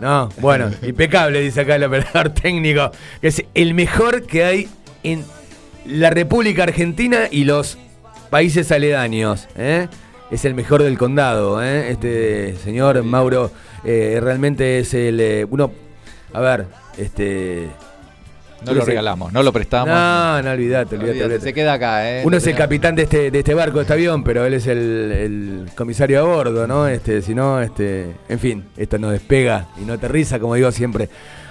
No, 0.00 0.30
bueno, 0.40 0.70
impecable, 0.82 1.42
dice 1.42 1.60
acá 1.60 1.76
el 1.76 1.84
operador 1.84 2.30
técnico, 2.34 2.90
que 3.20 3.28
es 3.28 3.44
el 3.52 3.74
mejor 3.74 4.22
que 4.22 4.44
hay 4.44 4.68
en 5.02 5.26
la 5.84 6.08
República 6.08 6.62
Argentina 6.62 7.28
y 7.30 7.44
los 7.44 7.76
países 8.30 8.72
aledaños. 8.72 9.46
¿eh? 9.58 9.88
Es 10.30 10.44
el 10.44 10.54
mejor 10.54 10.82
del 10.82 10.98
condado, 10.98 11.62
¿eh? 11.62 11.90
este 11.90 12.54
señor 12.56 13.02
Mauro 13.02 13.50
eh, 13.84 14.18
realmente 14.22 14.78
es 14.80 14.92
el... 14.92 15.18
eh, 15.20 15.46
uno, 15.48 15.72
a 16.34 16.40
ver, 16.40 16.66
este... 16.98 17.68
No 18.66 18.74
lo 18.74 18.84
regalamos, 18.84 19.32
no 19.32 19.42
lo 19.42 19.52
prestamos. 19.52 19.88
No, 19.88 20.42
no, 20.42 20.50
olvidate, 20.50 20.96
olvidate. 20.96 20.96
Olvídate, 20.96 21.24
olvidate. 21.24 21.40
Se 21.44 21.54
queda 21.54 21.74
acá, 21.74 22.10
¿eh? 22.10 22.22
Uno 22.24 22.38
es 22.38 22.46
el 22.48 22.56
capitán 22.56 22.96
de 22.96 23.04
este, 23.04 23.30
de 23.30 23.38
este 23.38 23.54
barco, 23.54 23.76
de 23.78 23.82
este 23.82 23.92
avión, 23.94 24.24
pero 24.24 24.44
él 24.44 24.54
es 24.54 24.66
el, 24.66 24.78
el 24.78 25.70
comisario 25.76 26.18
a 26.18 26.22
bordo, 26.24 26.66
¿no? 26.66 26.88
Este, 26.88 27.22
si 27.22 27.36
no, 27.36 27.60
este, 27.62 28.16
en 28.28 28.38
fin, 28.40 28.64
esto 28.76 28.98
no 28.98 29.10
despega 29.10 29.68
y 29.80 29.84
no 29.84 29.92
aterriza, 29.92 30.40
como 30.40 30.56
digo 30.56 30.72
siempre. 30.72 31.08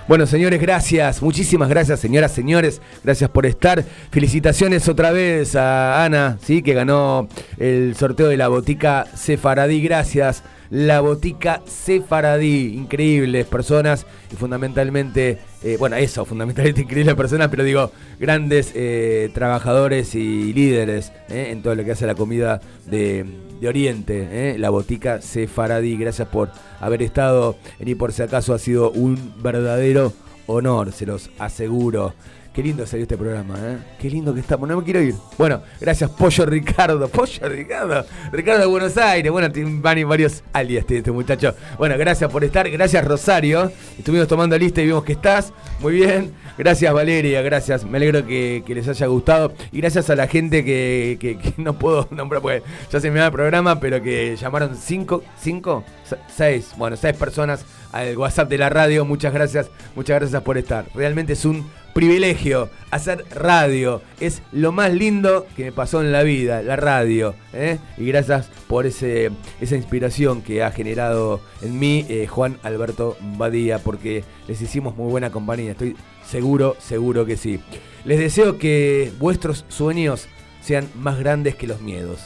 Bueno, 0.07 0.25
señores, 0.25 0.61
gracias, 0.61 1.21
muchísimas 1.21 1.67
gracias, 1.67 1.99
señoras, 1.99 2.31
señores, 2.31 2.81
gracias 3.03 3.29
por 3.29 3.45
estar. 3.45 3.83
Felicitaciones 4.09 4.87
otra 4.87 5.11
vez 5.11 5.53
a 5.57 6.05
Ana, 6.05 6.37
sí, 6.41 6.61
que 6.61 6.73
ganó 6.73 7.27
el 7.57 7.93
sorteo 7.93 8.29
de 8.29 8.37
la 8.37 8.47
botica 8.47 9.05
Sefaradí. 9.15 9.81
Gracias, 9.81 10.43
la 10.69 11.01
botica 11.01 11.61
Sefaradí. 11.65 12.73
Increíbles 12.73 13.47
personas 13.47 14.05
y 14.31 14.37
fundamentalmente, 14.37 15.39
eh, 15.61 15.75
bueno, 15.77 15.97
eso, 15.97 16.23
fundamentalmente 16.23 16.81
increíbles 16.83 17.15
personas, 17.15 17.49
pero 17.49 17.65
digo, 17.65 17.91
grandes 18.17 18.71
eh, 18.75 19.29
trabajadores 19.33 20.15
y 20.15 20.53
líderes 20.53 21.11
eh, 21.27 21.49
en 21.51 21.61
todo 21.61 21.75
lo 21.75 21.83
que 21.83 21.91
hace 21.91 22.07
la 22.07 22.15
comida 22.15 22.61
de, 22.85 23.25
de 23.59 23.67
Oriente, 23.67 24.27
eh, 24.31 24.57
la 24.57 24.69
botica 24.69 25.21
Sefaradí. 25.21 25.97
Gracias 25.97 26.27
por 26.27 26.49
haber 26.79 27.01
estado 27.01 27.55
y 27.79 27.95
por 27.95 28.13
si 28.13 28.21
acaso 28.21 28.53
ha 28.53 28.59
sido 28.59 28.91
un 28.91 29.33
verdadero 29.41 30.13
honor, 30.47 30.91
se 30.91 31.05
los 31.05 31.29
aseguro. 31.39 32.13
Qué 32.57 32.63
lindo 32.63 32.87
salió 32.87 33.03
este 33.03 33.15
programa, 33.17 33.53
¿eh? 33.61 33.77
Qué 33.99 34.09
lindo 34.09 34.33
que 34.33 34.39
estamos. 34.39 34.67
No 34.67 34.77
me 34.77 34.83
quiero 34.83 34.99
ir. 34.99 35.13
Bueno, 35.37 35.61
gracias 35.79 36.09
Pollo 36.09 36.43
Ricardo. 36.47 37.07
Pollo 37.11 37.47
Ricardo. 37.47 38.03
Ricardo 38.31 38.61
de 38.61 38.65
Buenos 38.65 38.97
Aires. 38.97 39.31
Bueno, 39.31 39.47
van- 39.79 40.07
varios 40.09 40.41
alias 40.53 40.83
tiene 40.87 40.97
este 41.01 41.11
muchacho. 41.11 41.53
Bueno, 41.77 41.95
gracias 41.99 42.31
por 42.31 42.43
estar. 42.43 42.67
Gracias 42.67 43.05
Rosario. 43.05 43.71
Estuvimos 43.99 44.27
tomando 44.27 44.57
lista 44.57 44.81
y 44.81 44.87
vimos 44.87 45.03
que 45.03 45.11
estás. 45.11 45.53
Muy 45.81 45.93
bien. 45.93 46.33
Gracias 46.57 46.91
Valeria. 46.91 47.43
Gracias. 47.43 47.85
Me 47.85 47.97
alegro 47.97 48.25
que, 48.25 48.63
les 48.67 48.87
haya 48.87 49.05
gustado. 49.05 49.53
Y 49.71 49.77
gracias 49.79 50.09
a 50.09 50.15
la 50.15 50.25
gente 50.25 50.65
que, 50.65 51.17
que- 51.21 51.37
no 51.61 51.77
puedo 51.77 52.07
nombrar 52.09 52.41
porque 52.41 52.63
ya 52.91 52.99
se 52.99 53.11
me 53.11 53.19
va 53.19 53.27
el 53.27 53.31
programa, 53.33 53.79
pero 53.79 54.01
que 54.01 54.35
llamaron 54.35 54.75
cinco, 54.75 55.21
cinco, 55.39 55.83
Se- 56.03 56.17
seis. 56.35 56.71
Bueno, 56.75 56.97
seis 56.97 57.15
personas 57.15 57.63
al 57.91 58.17
WhatsApp 58.17 58.49
de 58.49 58.57
la 58.57 58.69
radio. 58.69 59.05
Muchas 59.05 59.31
gracias. 59.31 59.69
Muchas 59.95 60.19
gracias 60.21 60.41
por 60.41 60.57
estar. 60.57 60.85
Realmente 60.95 61.33
es 61.33 61.45
un 61.45 61.69
privilegio 61.97 62.69
hacer 62.91 63.25
radio. 63.31 64.03
Es 64.19 64.43
lo 64.51 64.71
más 64.71 64.93
lindo 64.93 65.47
que 65.55 65.63
me 65.63 65.71
pasó 65.71 65.99
en 66.01 66.11
la 66.11 66.21
vida, 66.21 66.61
la 66.61 66.75
radio. 66.75 67.33
¿eh? 67.53 67.79
Y 67.97 68.05
gracias 68.05 68.51
por 68.67 68.85
ese, 68.85 69.31
esa 69.59 69.75
inspiración 69.75 70.43
que 70.43 70.61
ha 70.61 70.69
generado 70.69 71.41
en 71.63 71.79
mí 71.79 72.05
eh, 72.07 72.27
Juan 72.27 72.59
Alberto 72.61 73.17
Badía, 73.35 73.79
porque 73.79 74.23
les 74.47 74.61
hicimos 74.61 74.95
muy 74.95 75.09
buena 75.09 75.31
compañía. 75.31 75.71
Estoy 75.71 75.95
seguro, 76.23 76.75
seguro 76.77 77.25
que 77.25 77.35
sí. 77.35 77.59
Les 78.05 78.19
deseo 78.19 78.59
que 78.59 79.11
vuestros 79.17 79.65
sueños 79.67 80.27
sean 80.61 80.87
más 80.93 81.17
grandes 81.17 81.55
que 81.55 81.65
los 81.65 81.81
miedos. 81.81 82.19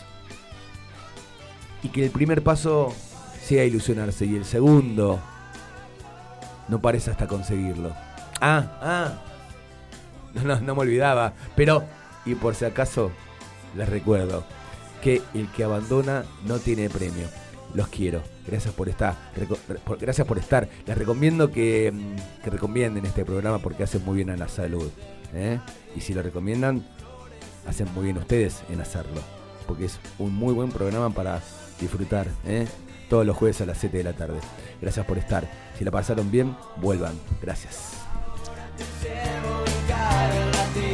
Y 1.82 1.88
que 1.88 2.03
el 2.03 2.11
primer 2.11 2.43
paso 2.43 2.93
sea 3.41 3.63
ilusionarse 3.63 4.26
y 4.26 4.36
el 4.36 4.43
segundo 4.43 5.22
no 6.67 6.82
parece 6.82 7.09
hasta 7.09 7.26
conseguirlo. 7.26 7.93
Ah, 8.41 8.78
ah. 8.82 9.30
No, 10.34 10.59
no, 10.59 10.75
me 10.75 10.82
olvidaba. 10.82 11.34
Pero, 11.55 11.84
y 12.25 12.36
por 12.36 12.55
si 12.55 12.65
acaso, 12.65 13.11
les 13.75 13.89
recuerdo 13.89 14.43
que 15.01 15.21
el 15.34 15.47
que 15.51 15.63
abandona 15.63 16.23
no 16.45 16.59
tiene 16.59 16.89
premio. 16.89 17.27
Los 17.73 17.88
quiero. 17.88 18.21
Gracias 18.45 18.73
por 18.73 18.89
estar. 18.89 19.15
Gracias 19.99 20.27
por 20.27 20.38
estar. 20.38 20.67
Les 20.86 20.97
recomiendo 20.97 21.51
que, 21.51 21.91
mm, 21.91 22.43
que 22.43 22.49
recomienden 22.49 23.05
este 23.05 23.23
programa 23.23 23.59
porque 23.59 23.84
hace 23.84 23.99
muy 23.99 24.17
bien 24.17 24.29
a 24.29 24.38
la 24.38 24.47
salud. 24.47 24.89
¿eh? 25.34 25.59
Y 25.95 26.01
si 26.01 26.13
lo 26.13 26.21
recomiendan, 26.21 26.86
hacen 27.67 27.91
muy 27.93 28.05
bien 28.05 28.17
ustedes 28.17 28.63
en 28.69 28.82
hacerlo. 28.82 29.21
Porque 29.67 29.86
es 29.86 29.99
un 30.19 30.34
muy 30.34 30.53
buen 30.53 30.69
programa 30.69 31.09
para 31.11 31.41
disfrutar. 31.79 32.27
¿eh? 32.45 32.67
Todos 33.09 33.25
los 33.25 33.38
jueves 33.38 33.61
a 33.61 33.65
las 33.65 33.77
7 33.77 33.97
de 33.97 34.03
la 34.03 34.13
tarde. 34.13 34.39
Gracias 34.82 35.05
por 35.05 35.17
estar. 35.17 35.49
Si 35.77 35.86
la 35.86 35.91
pasaron 35.91 36.29
bien, 36.32 36.55
vuelvan. 36.77 37.13
Gracias. 37.41 37.97
fire 40.22 40.51
at 40.61 40.74
the 40.76 40.91